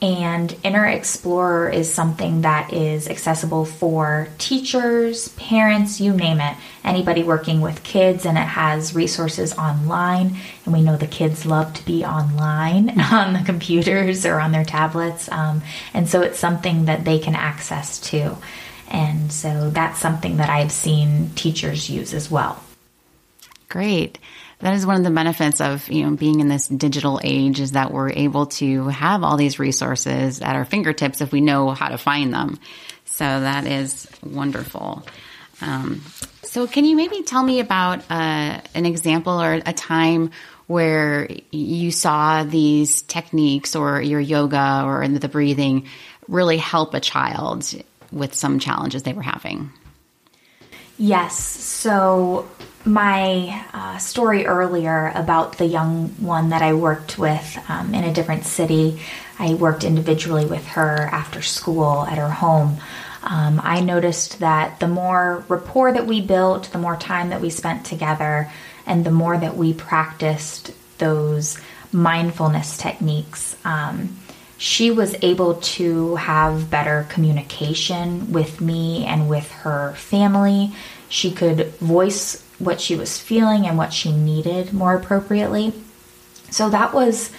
And 0.02 0.54
Inner 0.62 0.84
Explorer 0.84 1.70
is 1.70 1.90
something 1.90 2.42
that 2.42 2.75
is 2.75 3.08
accessible 3.08 3.64
for 3.64 4.28
teachers, 4.37 5.28
parents, 5.28 5.99
you 5.99 6.12
name 6.12 6.40
it, 6.40 6.58
anybody 6.84 7.23
working 7.23 7.62
with 7.62 7.82
kids, 7.82 8.26
and 8.26 8.37
it 8.37 8.42
has 8.42 8.94
resources 8.94 9.56
online. 9.56 10.37
And 10.66 10.75
we 10.75 10.82
know 10.82 10.99
the 10.99 11.06
kids 11.06 11.46
love 11.46 11.73
to 11.73 11.87
be 11.87 12.04
online 12.04 13.00
on 13.12 13.32
the 13.32 13.42
computers 13.46 14.26
or 14.26 14.40
on 14.40 14.52
their 14.52 14.64
tablets. 14.64 15.30
Um, 15.32 15.62
and 15.94 16.06
so 16.06 16.20
it's 16.20 16.38
something 16.38 16.84
that 16.84 17.06
they 17.06 17.18
can 17.18 17.34
access 17.34 17.99
too. 17.99 18.37
And 18.88 19.32
so 19.32 19.70
that's 19.70 19.99
something 19.99 20.37
that 20.37 20.50
I've 20.50 20.73
seen 20.73 21.30
teachers 21.34 21.88
use 21.88 22.12
as 22.12 22.30
well. 22.30 22.62
Great. 23.70 24.18
That 24.64 24.73
is 24.73 24.87
one 24.87 24.97
of 24.97 25.04
the 25.04 25.11
benefits 25.11 25.61
of, 25.61 25.90
you 25.90 26.06
know, 26.06 26.16
being 26.16 26.40
in 26.40 26.49
this 26.49 26.66
digital 26.66 27.21
age 27.23 27.61
is 27.61 27.73
that 27.73 27.90
we're 27.90 28.09
able 28.09 28.47
to 28.47 28.88
have 28.88 29.23
all 29.23 29.37
these 29.37 29.59
resources 29.59 30.40
at 30.40 30.56
our 30.56 30.64
fingertips 30.64 31.21
if 31.21 31.33
we 31.33 31.42
know 31.42 31.73
how 31.73 31.90
to 31.90 31.99
find 31.99 32.33
them. 32.33 32.59
So 33.04 33.25
that 33.25 33.66
is 33.66 34.09
wonderful. 34.23 35.06
Um, 35.61 36.00
so 36.44 36.66
can 36.66 36.87
you 36.87 36.97
maybe 36.97 37.21
tell 37.25 37.42
me 37.42 37.61
about 37.61 38.11
uh, 38.11 38.62
an 38.75 38.87
example 38.87 39.38
or 39.38 39.52
a 39.52 39.75
time 39.75 40.30
where 40.66 41.28
you 41.50 41.90
saw 41.90 42.42
these 42.42 43.02
techniques 43.02 43.76
or 43.76 44.00
your 44.00 44.18
yoga 44.18 44.85
or 44.87 45.06
the 45.06 45.28
breathing 45.28 45.88
really 46.26 46.56
help 46.56 46.94
a 46.94 47.00
child 47.00 47.71
with 48.11 48.33
some 48.33 48.59
challenges 48.59 49.02
they 49.02 49.12
were 49.12 49.21
having? 49.21 49.68
Yes. 50.97 51.37
So, 51.37 52.49
my 52.86 53.64
uh, 53.72 53.98
story 53.98 54.46
earlier 54.46 55.10
about 55.14 55.58
the 55.58 55.66
young 55.66 56.08
one 56.20 56.50
that 56.50 56.62
I 56.62 56.74
worked 56.74 57.18
with 57.18 57.58
um, 57.68 57.94
in 57.94 58.04
a 58.04 58.12
different 58.12 58.44
city, 58.44 59.00
I 59.38 59.54
worked 59.54 59.84
individually 59.84 60.46
with 60.46 60.66
her 60.68 61.08
after 61.12 61.42
school 61.42 62.04
at 62.06 62.18
her 62.18 62.30
home. 62.30 62.78
Um, 63.22 63.60
I 63.64 63.80
noticed 63.80 64.40
that 64.40 64.80
the 64.80 64.88
more 64.88 65.44
rapport 65.48 65.92
that 65.92 66.06
we 66.06 66.20
built, 66.20 66.70
the 66.72 66.78
more 66.78 66.96
time 66.96 67.30
that 67.30 67.40
we 67.40 67.48
spent 67.48 67.86
together, 67.86 68.50
and 68.86 69.04
the 69.04 69.10
more 69.10 69.36
that 69.36 69.56
we 69.56 69.72
practiced 69.72 70.72
those 70.98 71.58
mindfulness 71.90 72.76
techniques, 72.76 73.56
um, 73.64 74.18
she 74.58 74.90
was 74.90 75.16
able 75.22 75.54
to 75.56 76.16
have 76.16 76.70
better 76.70 77.06
communication 77.08 78.30
with 78.32 78.60
me 78.60 79.04
and 79.06 79.28
with 79.28 79.50
her 79.50 79.94
family. 79.94 80.72
She 81.08 81.32
could 81.32 81.68
voice 81.76 82.43
what 82.58 82.80
she 82.80 82.96
was 82.96 83.18
feeling 83.18 83.66
and 83.66 83.76
what 83.76 83.92
she 83.92 84.12
needed 84.12 84.73
more 84.73 84.94
appropriately. 84.94 85.73
So 86.50 86.70
that 86.70 86.94
was, 86.94 87.30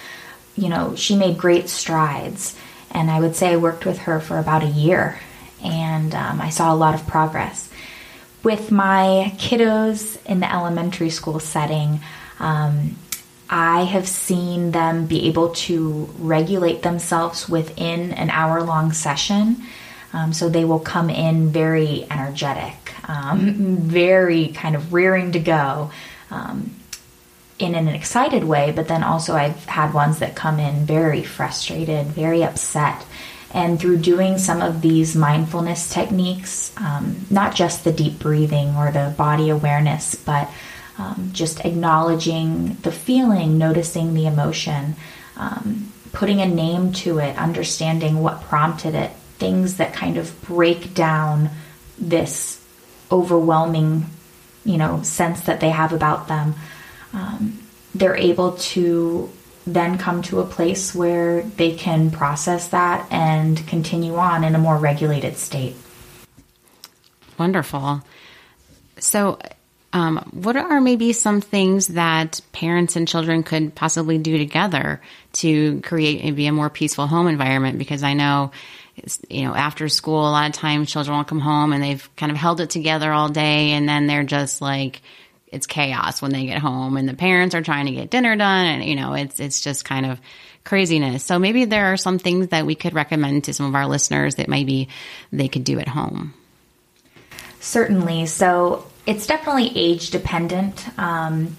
you 0.56 0.68
know, 0.68 0.94
she 0.94 1.16
made 1.16 1.38
great 1.38 1.68
strides. 1.68 2.56
And 2.90 3.10
I 3.10 3.20
would 3.20 3.36
say 3.36 3.52
I 3.52 3.56
worked 3.56 3.86
with 3.86 3.98
her 3.98 4.20
for 4.20 4.38
about 4.38 4.62
a 4.62 4.68
year 4.68 5.18
and 5.62 6.14
um, 6.14 6.40
I 6.40 6.50
saw 6.50 6.72
a 6.72 6.76
lot 6.76 6.94
of 6.94 7.06
progress. 7.06 7.68
With 8.42 8.70
my 8.70 9.32
kiddos 9.38 10.24
in 10.26 10.40
the 10.40 10.52
elementary 10.52 11.10
school 11.10 11.40
setting, 11.40 12.00
um, 12.38 12.96
I 13.48 13.84
have 13.84 14.08
seen 14.08 14.72
them 14.72 15.06
be 15.06 15.26
able 15.28 15.50
to 15.50 16.08
regulate 16.18 16.82
themselves 16.82 17.48
within 17.48 18.12
an 18.12 18.30
hour 18.30 18.62
long 18.62 18.92
session. 18.92 19.62
Um, 20.12 20.32
so 20.32 20.48
they 20.48 20.64
will 20.64 20.80
come 20.80 21.10
in 21.10 21.50
very 21.50 22.06
energetic, 22.10 22.74
um, 23.08 23.76
very 23.80 24.48
kind 24.48 24.74
of 24.76 24.92
rearing 24.92 25.32
to 25.32 25.38
go 25.38 25.90
um, 26.30 26.74
in 27.58 27.74
an 27.74 27.88
excited 27.88 28.44
way, 28.44 28.72
but 28.72 28.88
then 28.88 29.02
also 29.02 29.34
I've 29.34 29.64
had 29.64 29.94
ones 29.94 30.18
that 30.18 30.36
come 30.36 30.58
in 30.58 30.86
very 30.86 31.22
frustrated, 31.22 32.06
very 32.06 32.42
upset. 32.42 33.04
And 33.52 33.80
through 33.80 33.98
doing 33.98 34.38
some 34.38 34.60
of 34.60 34.82
these 34.82 35.16
mindfulness 35.16 35.88
techniques, 35.92 36.72
um, 36.76 37.24
not 37.30 37.54
just 37.54 37.84
the 37.84 37.92
deep 37.92 38.18
breathing 38.18 38.76
or 38.76 38.90
the 38.90 39.14
body 39.16 39.48
awareness, 39.48 40.14
but 40.14 40.50
um, 40.98 41.30
just 41.32 41.64
acknowledging 41.64 42.74
the 42.82 42.92
feeling, 42.92 43.56
noticing 43.56 44.14
the 44.14 44.26
emotion, 44.26 44.96
um, 45.36 45.92
putting 46.12 46.40
a 46.40 46.46
name 46.46 46.92
to 46.92 47.18
it, 47.18 47.36
understanding 47.36 48.22
what 48.22 48.42
prompted 48.42 48.94
it, 48.94 49.12
things 49.38 49.76
that 49.76 49.92
kind 49.92 50.16
of 50.16 50.40
break 50.42 50.94
down 50.94 51.50
this 51.98 52.62
overwhelming, 53.10 54.06
you 54.64 54.76
know, 54.76 55.02
sense 55.02 55.42
that 55.42 55.60
they 55.60 55.70
have 55.70 55.92
about 55.92 56.28
them. 56.28 56.54
Um, 57.12 57.58
they're 57.94 58.16
able 58.16 58.52
to 58.52 59.30
then 59.66 59.98
come 59.98 60.22
to 60.22 60.40
a 60.40 60.44
place 60.44 60.94
where 60.94 61.42
they 61.42 61.74
can 61.74 62.10
process 62.10 62.68
that 62.68 63.10
and 63.10 63.66
continue 63.66 64.16
on 64.16 64.44
in 64.44 64.54
a 64.54 64.58
more 64.58 64.76
regulated 64.76 65.36
state. 65.36 65.74
Wonderful. 67.38 68.02
So, 68.98 69.38
um, 69.92 70.18
what 70.32 70.56
are 70.56 70.80
maybe 70.80 71.12
some 71.12 71.40
things 71.40 71.88
that 71.88 72.40
parents 72.52 72.96
and 72.96 73.08
children 73.08 73.42
could 73.42 73.74
possibly 73.74 74.18
do 74.18 74.36
together 74.36 75.00
to 75.34 75.80
create 75.80 76.22
maybe 76.22 76.46
a 76.46 76.52
more 76.52 76.68
peaceful 76.68 77.06
home 77.06 77.28
environment? 77.28 77.78
Because 77.78 78.02
I 78.02 78.12
know, 78.12 78.50
you 79.28 79.44
know, 79.44 79.54
after 79.54 79.88
school, 79.88 80.20
a 80.20 80.30
lot 80.30 80.48
of 80.48 80.54
times 80.54 80.90
children 80.90 81.16
will 81.16 81.24
come 81.24 81.40
home 81.40 81.72
and 81.72 81.82
they've 81.82 82.08
kind 82.16 82.32
of 82.32 82.38
held 82.38 82.60
it 82.60 82.70
together 82.70 83.12
all 83.12 83.28
day 83.28 83.72
and 83.72 83.88
then 83.88 84.06
they're 84.06 84.24
just 84.24 84.60
like, 84.60 85.02
it's 85.48 85.66
chaos 85.66 86.20
when 86.20 86.32
they 86.32 86.46
get 86.46 86.58
home 86.58 86.96
and 86.96 87.08
the 87.08 87.14
parents 87.14 87.54
are 87.54 87.62
trying 87.62 87.86
to 87.86 87.92
get 87.92 88.10
dinner 88.10 88.36
done 88.36 88.66
and, 88.66 88.84
you 88.84 88.96
know, 88.96 89.14
it's, 89.14 89.38
it's 89.38 89.60
just 89.60 89.84
kind 89.84 90.06
of 90.06 90.20
craziness. 90.64 91.24
So 91.24 91.38
maybe 91.38 91.64
there 91.64 91.92
are 91.92 91.96
some 91.96 92.18
things 92.18 92.48
that 92.48 92.66
we 92.66 92.74
could 92.74 92.94
recommend 92.94 93.44
to 93.44 93.54
some 93.54 93.66
of 93.66 93.74
our 93.74 93.86
listeners 93.86 94.36
that 94.36 94.48
maybe 94.48 94.88
they 95.30 95.48
could 95.48 95.64
do 95.64 95.78
at 95.78 95.88
home. 95.88 96.34
Certainly. 97.60 98.26
So 98.26 98.86
it's 99.06 99.26
definitely 99.26 99.76
age 99.76 100.10
dependent. 100.10 100.86
Um, 100.98 101.56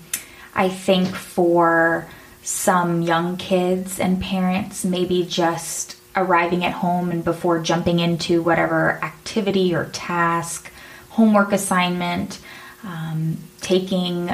I 0.53 0.69
think 0.69 1.07
for 1.09 2.07
some 2.43 3.01
young 3.01 3.37
kids 3.37 3.99
and 3.99 4.21
parents, 4.21 4.83
maybe 4.83 5.25
just 5.25 5.96
arriving 6.17 6.65
at 6.65 6.73
home 6.73 7.11
and 7.11 7.23
before 7.23 7.59
jumping 7.59 7.99
into 7.99 8.41
whatever 8.41 8.93
activity 9.03 9.73
or 9.73 9.85
task, 9.85 10.71
homework 11.09 11.51
assignment, 11.51 12.39
um, 12.83 13.37
taking 13.61 14.29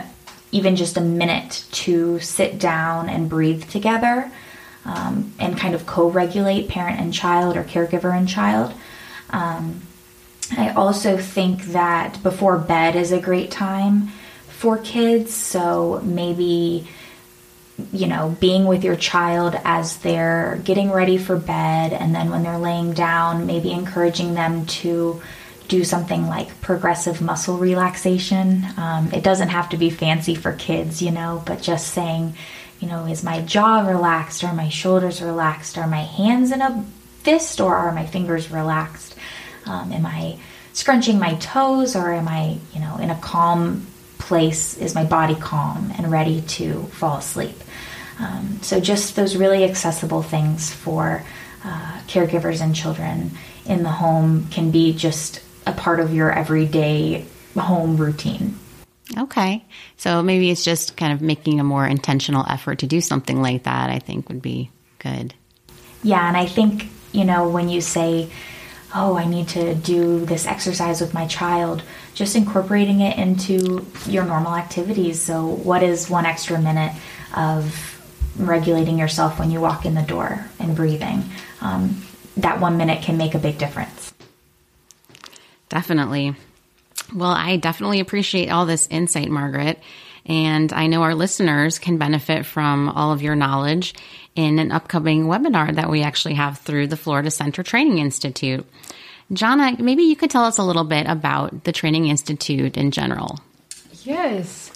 even 0.52 0.76
just 0.76 0.98
a 0.98 1.02
minute 1.02 1.66
to 1.72 2.20
sit 2.20 2.60
down 2.60 3.10
and 3.10 3.30
breathe 3.30 3.70
together 3.70 4.32
um, 4.86 5.34
and 5.40 5.58
kind 5.58 5.76
of 5.76 5.86
co 5.86 6.10
regulate 6.10 6.68
parent 6.68 7.00
and 7.00 7.14
child 7.14 7.58
or 7.58 7.64
caregiver 7.64 8.16
and 8.16 8.28
child. 8.28 8.74
Um, 9.30 9.82
I 10.58 10.70
also 10.74 11.18
think 11.18 11.64
that 11.68 12.22
before 12.22 12.58
bed 12.58 12.96
is 12.96 13.12
a 13.12 13.20
great 13.20 13.50
time 13.50 14.10
for 14.50 14.78
kids, 14.78 15.34
so 15.34 16.02
maybe 16.04 16.88
you 17.92 18.08
know, 18.08 18.36
being 18.40 18.66
with 18.66 18.84
your 18.84 18.96
child 18.96 19.56
as 19.64 19.98
they're 19.98 20.60
getting 20.64 20.92
ready 20.92 21.18
for 21.18 21.36
bed, 21.36 21.94
and 21.94 22.14
then 22.14 22.30
when 22.30 22.44
they're 22.44 22.58
laying 22.58 22.94
down, 22.94 23.48
maybe 23.48 23.72
encouraging 23.72 24.36
them 24.36 24.66
to 24.66 25.22
do 25.68 25.84
something 25.84 26.28
like 26.28 26.62
progressive 26.62 27.22
muscle 27.22 27.58
relaxation. 27.58 28.66
Um, 28.78 29.12
it 29.12 29.24
doesn't 29.24 29.50
have 29.50 29.70
to 29.70 29.78
be 29.78 29.90
fancy 29.90 30.36
for 30.36 30.54
kids, 30.54 31.02
you 31.02 31.12
know, 31.12 31.42
but 31.46 31.62
just 31.62 31.88
saying, 31.94 32.36
you 32.80 32.88
know, 32.88 33.06
is 33.06 33.24
my 33.24 33.42
jaw 33.42 33.88
relaxed? 33.88 34.44
Are 34.44 34.54
my 34.54 34.70
shoulders 34.70 35.22
relaxed? 35.22 35.78
Are 35.78 35.88
my 35.88 36.02
hands 36.02 36.52
in 36.52 36.62
a 36.62 36.86
fist 37.22 37.60
or 37.62 37.76
are 37.76 37.92
my 37.94 38.06
fingers 38.06 38.52
relaxed? 38.52 39.16
Um, 39.66 39.92
am 39.94 40.06
I 40.06 40.38
scrunching 40.74 41.18
my 41.18 41.36
toes 41.36 41.96
or 41.96 42.12
am 42.12 42.28
I, 42.28 42.58
you 42.74 42.82
know, 42.82 42.98
in 42.98 43.10
a 43.10 43.16
calm 43.16 43.88
place? 44.28 44.78
Is 44.78 44.96
my 44.96 45.04
body 45.04 45.36
calm 45.36 45.92
and 45.98 46.12
ready 46.12 46.42
to 46.42 46.84
fall 46.86 47.18
asleep? 47.18 47.56
Um, 48.20 48.60
so, 48.62 48.80
just 48.80 49.16
those 49.16 49.36
really 49.36 49.64
accessible 49.64 50.22
things 50.22 50.72
for 50.72 51.24
uh, 51.64 52.00
caregivers 52.08 52.62
and 52.62 52.76
children 52.76 53.32
in 53.66 53.84
the 53.84 53.90
home 53.90 54.48
can 54.50 54.72
be 54.72 54.94
just 54.94 55.42
a 55.66 55.72
part 55.72 56.00
of 56.00 56.14
your 56.14 56.32
everyday 56.32 57.26
home 57.56 57.98
routine. 57.98 58.58
Okay. 59.18 59.64
So 59.98 60.24
maybe 60.24 60.50
it's 60.50 60.64
just 60.64 60.98
kind 60.98 61.14
of 61.14 61.22
making 61.22 61.60
a 61.60 61.64
more 61.64 61.86
intentional 61.86 62.46
effort 62.50 62.80
to 62.80 62.88
do 62.88 63.02
something 63.02 63.42
like 63.42 63.64
that, 63.64 63.90
I 63.90 64.00
think 64.00 64.30
would 64.30 64.42
be 64.42 64.72
good. 65.00 65.34
Yeah. 66.02 66.28
And 66.28 66.36
I 66.36 66.46
think, 66.46 66.88
you 67.12 67.26
know, 67.26 67.48
when 67.50 67.70
you 67.70 67.82
say, 67.82 68.30
oh, 68.96 69.18
I 69.18 69.26
need 69.26 69.50
to 69.50 69.76
do 69.76 70.26
this 70.26 70.48
exercise 70.48 71.02
with 71.02 71.14
my 71.14 71.28
child, 71.28 71.84
just 72.14 72.36
incorporating 72.36 73.02
it 73.02 73.18
into 73.18 73.86
your 74.08 74.26
normal 74.26 74.56
activities. 74.56 75.22
So, 75.22 75.46
what 75.46 75.84
is 75.84 76.10
one 76.10 76.26
extra 76.26 76.60
minute 76.60 76.94
of 77.36 77.94
regulating 78.38 78.98
yourself 78.98 79.40
when 79.40 79.52
you 79.52 79.62
walk 79.62 79.86
in 79.86 79.96
the 79.96 80.02
door 80.02 80.46
and 80.60 80.76
breathing. 80.76 81.24
Um, 81.62 82.02
that 82.38 82.60
one 82.60 82.78
minute 82.78 83.04
can 83.04 83.18
make 83.18 83.36
a 83.36 83.40
big 83.40 83.58
difference. 83.58 84.14
Definitely. 85.70 86.36
Well, 87.14 87.32
I 87.32 87.58
definitely 87.58 88.00
appreciate 88.00 88.50
all 88.50 88.66
this 88.66 88.88
insight, 88.90 89.30
Margaret. 89.30 89.80
And 90.26 90.72
I 90.72 90.88
know 90.88 91.04
our 91.04 91.16
listeners 91.16 91.80
can 91.80 91.98
benefit 91.98 92.46
from 92.46 92.90
all 92.90 93.12
of 93.12 93.22
your 93.22 93.36
knowledge 93.36 93.94
in 94.36 94.58
an 94.58 94.72
upcoming 94.72 95.26
webinar 95.26 95.76
that 95.76 95.90
we 95.90 96.02
actually 96.02 96.36
have 96.36 96.60
through 96.60 96.88
the 96.88 96.98
Florida 96.98 97.30
Center 97.30 97.62
Training 97.62 98.00
Institute. 98.00 98.66
Johnna, 99.32 99.76
maybe 99.80 100.04
you 100.04 100.16
could 100.16 100.30
tell 100.30 100.44
us 100.44 100.58
a 100.58 100.64
little 100.64 100.84
bit 100.84 101.08
about 101.08 101.64
the 101.64 101.72
Training 101.72 102.08
Institute 102.08 102.78
in 102.78 102.92
general. 102.92 103.40
Yes. 104.04 104.72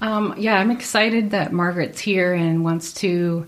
Um, 0.00 0.34
yeah, 0.36 0.58
I'm 0.58 0.70
excited 0.70 1.30
that 1.30 1.52
Margaret's 1.52 2.00
here 2.00 2.34
and 2.34 2.64
wants 2.64 2.92
to 2.94 3.46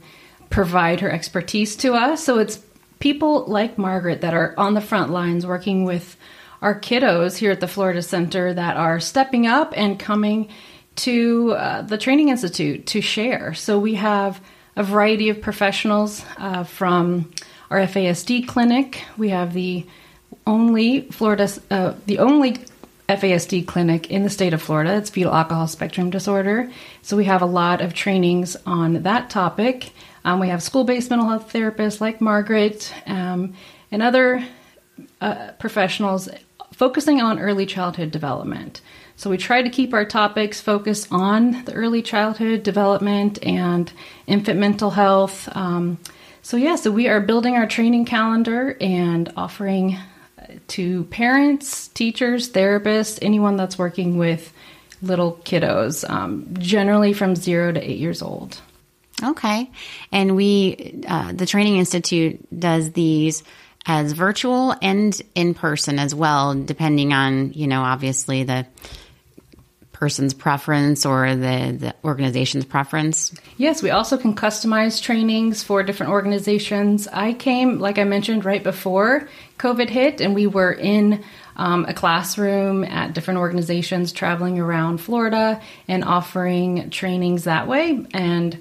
provide 0.50 1.00
her 1.00 1.11
expertise 1.11 1.76
to 1.76 1.94
us. 1.94 2.24
So 2.24 2.38
it's 2.38 2.61
people 2.98 3.44
like 3.46 3.78
Margaret 3.78 4.22
that 4.22 4.34
are 4.34 4.54
on 4.56 4.74
the 4.74 4.80
front 4.80 5.11
lines 5.11 5.46
working 5.46 5.84
with 5.84 6.16
our 6.62 6.78
kiddos 6.78 7.37
here 7.37 7.52
at 7.52 7.61
the 7.61 7.68
Florida 7.68 8.02
Center 8.02 8.52
that 8.52 8.76
are 8.76 8.98
stepping 8.98 9.46
up 9.46 9.72
and 9.76 9.98
coming 9.98 10.48
to 10.96 11.52
uh, 11.52 11.82
the 11.82 11.98
Training 11.98 12.30
Institute 12.30 12.87
to 12.87 13.00
share. 13.00 13.54
So 13.54 13.78
we 13.78 13.94
have 13.94 14.40
a 14.74 14.82
variety 14.82 15.28
of 15.28 15.40
professionals 15.40 16.24
uh, 16.38 16.64
from 16.64 17.30
our 17.70 17.78
FASD 17.80 18.48
clinic. 18.48 19.02
We 19.16 19.28
have 19.28 19.52
the 19.52 19.87
only 20.48 21.02
Florida, 21.11 21.48
uh, 21.70 21.94
the 22.06 22.18
only 22.18 22.56
FASD 23.08 23.66
clinic 23.66 24.11
in 24.11 24.22
the 24.22 24.30
state 24.30 24.52
of 24.52 24.62
Florida. 24.62 24.96
It's 24.96 25.11
fetal 25.11 25.34
alcohol 25.34 25.66
spectrum 25.66 26.11
disorder. 26.11 26.70
So 27.02 27.16
we 27.16 27.26
have 27.26 27.42
a 27.42 27.46
lot 27.46 27.80
of 27.80 27.94
trainings 27.94 28.56
on 28.66 29.02
that 29.02 29.30
topic. 29.30 29.92
Um, 30.24 30.40
we 30.40 30.48
have 30.48 30.62
school 30.62 30.84
based 30.84 31.11
mental 31.11 31.28
health 31.28 31.52
therapists 31.52 32.00
like 32.00 32.20
Margaret 32.20 32.92
um, 33.06 33.54
and 33.92 34.02
other 34.02 34.44
uh, 35.20 35.52
professionals 35.58 36.28
focusing 36.72 37.20
on 37.20 37.38
early 37.38 37.66
childhood 37.66 38.11
development. 38.11 38.80
So 39.16 39.30
we 39.30 39.37
try 39.37 39.62
to 39.62 39.70
keep 39.70 39.92
our 39.92 40.04
topics 40.04 40.61
focused 40.61 41.08
on 41.11 41.64
the 41.64 41.72
early 41.72 42.02
childhood 42.02 42.62
development 42.62 43.42
and 43.42 43.92
infant 44.26 44.61
mental 44.61 44.90
health. 44.90 45.48
Um, 45.56 45.98
so, 46.40 46.56
yeah, 46.56 46.76
so 46.76 46.90
we 46.90 47.08
are 47.08 47.20
building 47.20 47.56
our 47.56 47.66
training 47.66 48.04
calendar 48.04 48.76
and 48.80 49.32
offering 49.37 49.98
to 50.68 51.04
parents, 51.04 51.88
teachers, 51.88 52.50
therapists, 52.50 53.18
anyone 53.22 53.56
that's 53.56 53.78
working 53.78 54.18
with 54.18 54.52
little 55.02 55.34
kiddos, 55.44 56.08
um, 56.08 56.54
generally 56.58 57.12
from 57.12 57.37
zero 57.37 57.72
to 57.72 57.80
eight 57.80 57.98
years 57.98 58.22
old. 58.22 58.61
Okay. 59.22 59.70
And 60.12 60.37
we, 60.37 61.02
uh, 61.06 61.32
the 61.32 61.46
Training 61.46 61.76
Institute 61.76 62.38
does 62.56 62.92
these 62.92 63.42
as 63.87 64.12
virtual 64.12 64.74
and 64.82 65.20
in 65.34 65.54
person 65.54 65.98
as 65.98 66.14
well, 66.14 66.54
depending 66.54 67.12
on, 67.12 67.52
you 67.52 67.66
know, 67.66 67.82
obviously 67.82 68.44
the 68.44 68.66
person's 69.98 70.32
preference 70.32 71.04
or 71.04 71.34
the, 71.34 71.76
the 71.78 71.94
organization's 72.04 72.64
preference? 72.64 73.34
Yes, 73.56 73.82
we 73.82 73.90
also 73.90 74.16
can 74.16 74.37
customize 74.37 75.02
trainings 75.02 75.62
for 75.62 75.82
different 75.82 76.12
organizations. 76.12 77.08
I 77.08 77.32
came, 77.32 77.80
like 77.80 77.98
I 77.98 78.04
mentioned, 78.04 78.44
right 78.44 78.62
before 78.62 79.28
COVID 79.58 79.88
hit, 79.90 80.20
and 80.20 80.37
we 80.37 80.46
were 80.46 80.72
in 80.72 81.24
um, 81.56 81.84
a 81.87 81.94
classroom 81.94 82.84
at 82.84 83.12
different 83.12 83.40
organizations 83.40 84.12
traveling 84.12 84.61
around 84.61 84.98
Florida 84.98 85.61
and 85.88 86.04
offering 86.04 86.90
trainings 86.90 87.44
that 87.44 87.66
way. 87.66 88.06
And 88.12 88.61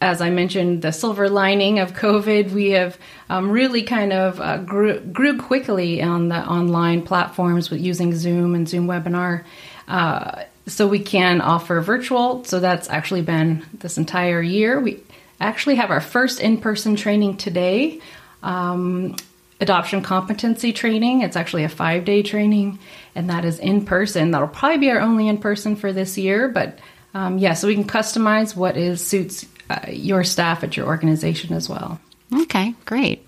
as 0.00 0.20
I 0.20 0.30
mentioned, 0.30 0.82
the 0.82 0.90
silver 0.90 1.30
lining 1.30 1.78
of 1.78 1.92
COVID, 1.92 2.50
we 2.50 2.70
have 2.70 2.98
um, 3.30 3.50
really 3.50 3.82
kind 3.82 4.12
of 4.12 4.40
uh, 4.40 4.58
grew, 4.58 4.98
grew, 5.00 5.38
quickly 5.38 6.02
on 6.02 6.28
the 6.28 6.36
online 6.36 7.02
platforms 7.02 7.70
with 7.70 7.80
using 7.80 8.14
Zoom 8.14 8.56
and 8.56 8.68
Zoom 8.68 8.88
webinar. 8.88 9.44
Uh, 9.88 10.42
so 10.66 10.86
we 10.86 10.98
can 10.98 11.40
offer 11.40 11.80
virtual. 11.80 12.44
So 12.44 12.60
that's 12.60 12.88
actually 12.90 13.22
been 13.22 13.64
this 13.72 13.98
entire 13.98 14.42
year. 14.42 14.80
We 14.80 15.02
actually 15.40 15.76
have 15.76 15.90
our 15.90 16.00
first 16.00 16.40
in 16.40 16.58
person 16.58 16.96
training 16.96 17.36
today. 17.36 18.00
Um, 18.42 19.16
adoption 19.60 20.02
competency 20.02 20.72
training. 20.72 21.22
It's 21.22 21.36
actually 21.36 21.64
a 21.64 21.68
five 21.68 22.04
day 22.04 22.22
training, 22.22 22.78
and 23.14 23.30
that 23.30 23.44
is 23.44 23.58
in 23.58 23.84
person. 23.84 24.30
That'll 24.30 24.48
probably 24.48 24.78
be 24.78 24.90
our 24.90 25.00
only 25.00 25.28
in 25.28 25.38
person 25.38 25.76
for 25.76 25.92
this 25.92 26.18
year, 26.18 26.48
but 26.48 26.78
um, 27.14 27.38
yeah, 27.38 27.54
so 27.54 27.66
we 27.66 27.74
can 27.74 27.86
customize 27.86 28.54
what 28.54 28.76
is 28.76 29.04
suits 29.06 29.46
uh, 29.70 29.80
your 29.88 30.22
staff 30.22 30.62
at 30.62 30.76
your 30.76 30.86
organization 30.86 31.54
as 31.54 31.68
well. 31.68 31.98
Okay, 32.32 32.74
great. 32.84 33.26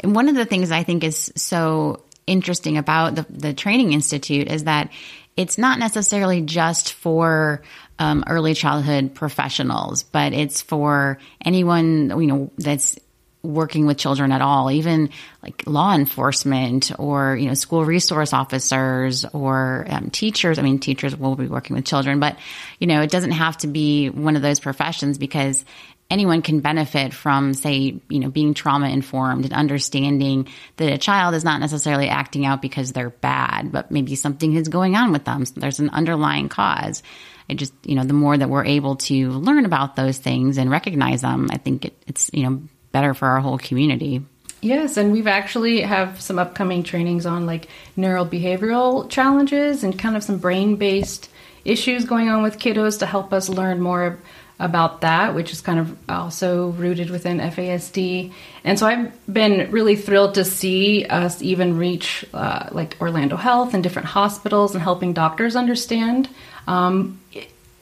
And 0.00 0.14
one 0.14 0.28
of 0.28 0.36
the 0.36 0.44
things 0.44 0.70
I 0.70 0.84
think 0.84 1.02
is 1.02 1.32
so 1.34 2.02
interesting 2.26 2.78
about 2.78 3.16
the, 3.16 3.26
the 3.28 3.52
Training 3.52 3.92
Institute 3.92 4.48
is 4.48 4.64
that 4.64 4.90
it's 5.38 5.56
not 5.56 5.78
necessarily 5.78 6.42
just 6.42 6.92
for 6.94 7.62
um, 8.00 8.24
early 8.26 8.54
childhood 8.54 9.14
professionals, 9.14 10.02
but 10.02 10.32
it's 10.32 10.60
for 10.60 11.18
anyone 11.44 12.10
you 12.20 12.26
know 12.26 12.50
that's 12.58 12.98
working 13.44 13.86
with 13.86 13.96
children 13.96 14.32
at 14.32 14.42
all, 14.42 14.68
even 14.68 15.10
like 15.44 15.62
law 15.64 15.94
enforcement 15.94 16.90
or, 16.98 17.36
you 17.36 17.46
know, 17.46 17.54
school 17.54 17.84
resource 17.84 18.32
officers 18.32 19.24
or 19.32 19.86
um, 19.88 20.10
teachers. 20.10 20.58
I 20.58 20.62
mean, 20.62 20.80
teachers 20.80 21.16
will 21.16 21.36
be 21.36 21.46
working 21.46 21.76
with 21.76 21.84
children, 21.84 22.18
but, 22.18 22.36
you 22.80 22.88
know, 22.88 23.00
it 23.00 23.10
doesn't 23.10 23.30
have 23.30 23.56
to 23.58 23.68
be 23.68 24.10
one 24.10 24.34
of 24.34 24.42
those 24.42 24.58
professions 24.58 25.18
because 25.18 25.64
anyone 26.10 26.40
can 26.42 26.60
benefit 26.60 27.12
from, 27.12 27.52
say, 27.52 28.00
you 28.08 28.18
know, 28.20 28.30
being 28.30 28.54
trauma 28.54 28.88
informed 28.88 29.44
and 29.44 29.52
understanding 29.52 30.48
that 30.76 30.92
a 30.92 30.98
child 30.98 31.34
is 31.34 31.44
not 31.44 31.60
necessarily 31.60 32.08
acting 32.08 32.46
out 32.46 32.62
because 32.62 32.92
they're 32.92 33.10
bad, 33.10 33.70
but 33.70 33.90
maybe 33.90 34.14
something 34.14 34.54
is 34.54 34.68
going 34.68 34.96
on 34.96 35.12
with 35.12 35.24
them. 35.24 35.44
So 35.44 35.54
there's 35.56 35.80
an 35.80 35.90
underlying 35.90 36.48
cause. 36.48 37.02
I 37.50 37.54
just, 37.54 37.74
you 37.84 37.94
know, 37.94 38.04
the 38.04 38.14
more 38.14 38.36
that 38.36 38.48
we're 38.48 38.64
able 38.64 38.96
to 38.96 39.30
learn 39.30 39.64
about 39.64 39.96
those 39.96 40.18
things 40.18 40.58
and 40.58 40.70
recognize 40.70 41.22
them, 41.22 41.48
I 41.50 41.58
think 41.58 41.84
it, 41.86 42.02
it's, 42.06 42.30
you 42.32 42.42
know, 42.42 42.62
better 42.92 43.12
for 43.12 43.28
our 43.28 43.40
whole 43.40 43.58
community. 43.58 44.22
Yes, 44.60 44.96
and 44.96 45.12
we've 45.12 45.28
actually 45.28 45.82
have 45.82 46.20
some 46.20 46.38
upcoming 46.38 46.82
trainings 46.82 47.26
on 47.26 47.46
like 47.46 47.68
neurobehavioral 47.96 49.08
challenges 49.08 49.84
and 49.84 49.98
kind 49.98 50.16
of 50.16 50.24
some 50.24 50.38
brain-based 50.38 51.30
issues 51.64 52.04
going 52.04 52.28
on 52.28 52.42
with 52.42 52.58
kiddos 52.58 52.98
to 52.98 53.06
help 53.06 53.32
us 53.32 53.48
learn 53.48 53.80
more 53.80 54.18
about 54.60 55.02
that, 55.02 55.34
which 55.34 55.52
is 55.52 55.60
kind 55.60 55.78
of 55.78 55.96
also 56.08 56.70
rooted 56.70 57.10
within 57.10 57.38
FASD. 57.38 58.32
And 58.64 58.78
so 58.78 58.86
I've 58.86 59.32
been 59.32 59.70
really 59.70 59.94
thrilled 59.94 60.34
to 60.34 60.44
see 60.44 61.04
us 61.06 61.40
even 61.42 61.78
reach 61.78 62.24
uh, 62.34 62.68
like 62.72 62.96
Orlando 63.00 63.36
Health 63.36 63.72
and 63.72 63.82
different 63.82 64.08
hospitals 64.08 64.74
and 64.74 64.82
helping 64.82 65.12
doctors 65.12 65.54
understand 65.54 66.28
um, 66.66 67.20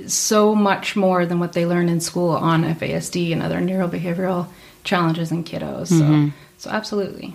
so 0.07 0.55
much 0.55 0.97
more 0.97 1.25
than 1.25 1.41
what 1.41 1.55
they 1.55 1.65
learn 1.65 1.89
in 1.89 2.01
school 2.01 2.31
on 2.31 2.63
FASD 2.63 3.33
and 3.33 3.43
other 3.43 3.59
neurobehavioral 3.59 4.49
challenges 4.85 5.33
in 5.33 5.45
kiddos. 5.45 5.91
Mm-hmm. 5.91 6.29
So, 6.59 6.69
so 6.69 6.71
absolutely. 6.71 7.35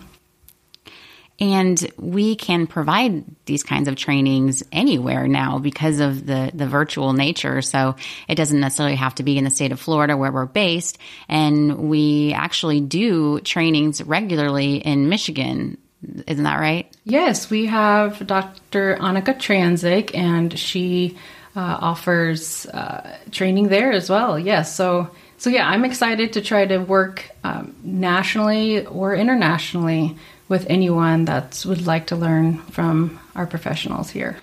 And 1.42 1.92
we 1.98 2.36
can 2.36 2.68
provide 2.68 3.26
these 3.48 3.64
kinds 3.64 3.88
of 3.88 3.96
trainings 3.96 4.62
anywhere 4.72 5.28
now 5.28 5.58
because 5.58 6.00
of 6.00 6.28
the, 6.28 6.52
the 6.54 6.68
virtual 6.68 7.14
nature. 7.14 7.64
So 7.64 7.96
it 8.28 8.36
doesn't 8.36 8.60
necessarily 8.60 8.96
have 8.96 9.16
to 9.16 9.24
be 9.24 9.40
in 9.40 9.44
the 9.44 9.50
state 9.50 9.72
of 9.72 9.80
Florida 9.80 10.16
where 10.16 10.32
we're 10.32 10.46
based. 10.46 11.00
And 11.28 11.90
we 11.90 12.32
actually 12.34 12.80
do 12.80 13.40
trainings 13.40 14.04
regularly 14.04 14.76
in 14.76 15.10
Michigan. 15.10 15.80
Isn't 16.28 16.44
that 16.44 16.60
right? 16.60 16.96
Yes, 17.06 17.50
we 17.50 17.66
have 17.66 18.26
Dr. 18.28 18.98
Annika 18.98 19.36
Tranzik, 19.36 20.16
and 20.16 20.58
she 20.58 21.18
uh, 21.56 21.78
offers 21.82 22.68
uh, 22.68 23.18
training 23.32 23.70
there 23.70 23.92
as 23.92 24.10
well. 24.10 24.38
Yes, 24.38 24.76
so 24.76 25.10
so 25.38 25.50
yeah, 25.50 25.68
I'm 25.68 25.86
excited 25.86 26.34
to 26.34 26.42
try 26.42 26.68
to 26.68 26.78
work 26.78 27.30
um, 27.44 27.76
nationally 27.84 28.86
or 28.86 29.16
internationally 29.16 30.16
with 30.52 30.68
anyone 30.70 31.26
that 31.26 31.64
would 31.66 31.88
like 31.88 32.06
to 32.08 32.16
learn 32.18 32.58
from 32.58 33.18
our 33.36 33.48
professionals 33.48 34.10
here. 34.10 34.38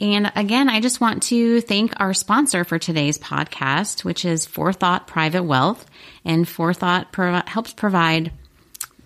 And 0.00 0.32
again, 0.34 0.68
I 0.68 0.80
just 0.80 1.00
want 1.00 1.22
to 1.24 1.60
thank 1.62 1.92
our 1.98 2.14
sponsor 2.14 2.64
for 2.64 2.78
today's 2.78 3.18
podcast, 3.18 4.04
which 4.04 4.24
is 4.24 4.46
Fourthought 4.46 5.06
Private 5.06 5.44
Wealth. 5.44 5.86
And 6.24 6.48
Fourthought 6.48 7.14
helps 7.48 7.72
provide 7.72 8.32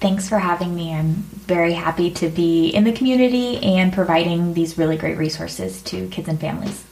Thanks 0.00 0.26
for 0.26 0.38
having 0.38 0.74
me. 0.74 0.94
I'm 0.94 1.12
very 1.12 1.74
happy 1.74 2.12
to 2.12 2.30
be 2.30 2.70
in 2.70 2.84
the 2.84 2.92
community 2.92 3.58
and 3.58 3.92
providing 3.92 4.54
these 4.54 4.78
really 4.78 4.96
great 4.96 5.18
resources 5.18 5.82
to 5.82 6.08
kids 6.08 6.28
and 6.28 6.40
families. 6.40 6.82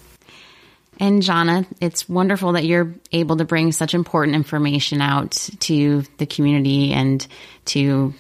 And 1.01 1.23
Johnna, 1.23 1.65
it's 1.81 2.07
wonderful 2.11 2.53
that 2.53 2.67
you're 2.67 2.95
able 3.11 3.39
to 3.39 3.47
bring 3.47 3.73
such 3.73 3.95
important 3.95 4.37
information 4.37 5.01
out 5.01 5.31
to 5.61 6.03
the 6.19 6.27
community 6.27 6.93
and 6.93 7.27
to 7.67 8.13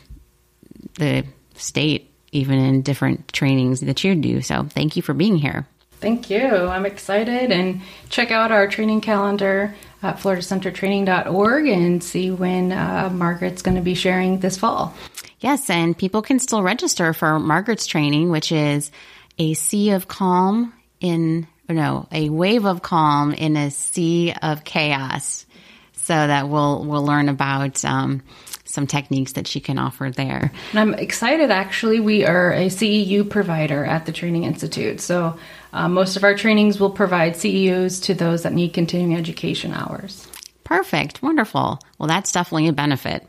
the 0.95 1.27
state 1.57 2.08
even 2.33 2.59
in 2.59 2.83
different 2.83 3.33
trainings 3.33 3.81
that 3.81 4.05
you 4.05 4.15
do. 4.15 4.43
So 4.43 4.65
thank 4.65 4.97
you 4.97 5.03
for 5.03 5.15
being 5.15 5.37
here. 5.37 5.67
Thank 6.01 6.31
you. 6.31 6.47
I'm 6.47 6.87
excited. 6.87 7.51
And 7.51 7.81
check 8.09 8.31
out 8.31 8.53
our 8.53 8.69
training 8.69 9.01
calendar 9.01 9.75
at 10.03 10.19
floridacentertraining.org 10.19 11.67
and 11.67 12.03
see 12.03 12.31
when 12.31 12.71
uh, 12.71 13.11
Margaret's 13.13 13.63
going 13.63 13.77
to 13.77 13.83
be 13.83 13.95
sharing 13.95 14.39
this 14.39 14.57
fall. 14.57 14.95
Yes, 15.41 15.71
and 15.71 15.97
people 15.97 16.23
can 16.23 16.39
still 16.39 16.63
register 16.63 17.13
for 17.13 17.39
Margaret's 17.39 17.87
training, 17.87 18.31
which 18.31 18.53
is 18.53 18.91
a 19.39 19.55
sea 19.55 19.91
of 19.91 20.09
calm 20.09 20.73
in, 21.01 21.47
no, 21.69 22.09
a 22.13 22.29
wave 22.29 22.65
of 22.65 22.83
calm 22.83 23.33
in 23.33 23.57
a 23.57 23.71
sea 23.71 24.35
of 24.41 24.65
chaos. 24.65 25.47
So 25.93 26.15
that 26.15 26.49
we'll 26.49 26.87
we'll 26.87 27.05
learn 27.05 27.29
about 27.29 27.85
um, 27.85 28.23
some 28.69 28.87
techniques 28.87 29.33
that 29.33 29.47
she 29.47 29.61
can 29.61 29.79
offer 29.79 30.11
there. 30.11 30.53
And 30.71 30.81
I'm 30.81 30.95
excited 30.95 31.51
actually. 31.51 32.01
We 32.01 32.25
are 32.25 32.53
a 32.53 32.67
CEU 32.67 33.29
provider 33.29 33.85
at 33.85 34.07
the 34.07 34.13
Training 34.13 34.45
Institute. 34.45 35.01
So 35.01 35.39
uh, 35.73 35.89
most 35.89 36.17
of 36.17 36.25
our 36.25 36.35
trainings 36.35 36.79
will 36.79 36.91
provide 36.91 37.35
CEUs 37.35 38.03
to 38.05 38.15
those 38.15 38.43
that 38.43 38.53
need 38.53 38.73
continuing 38.75 39.17
education 39.17 39.73
hours. 39.73 40.29
Perfect. 40.65 41.23
Wonderful. 41.23 41.81
Well, 41.99 42.09
that's 42.09 42.33
definitely 42.33 42.69
a 42.69 42.73
benefit. 42.73 43.27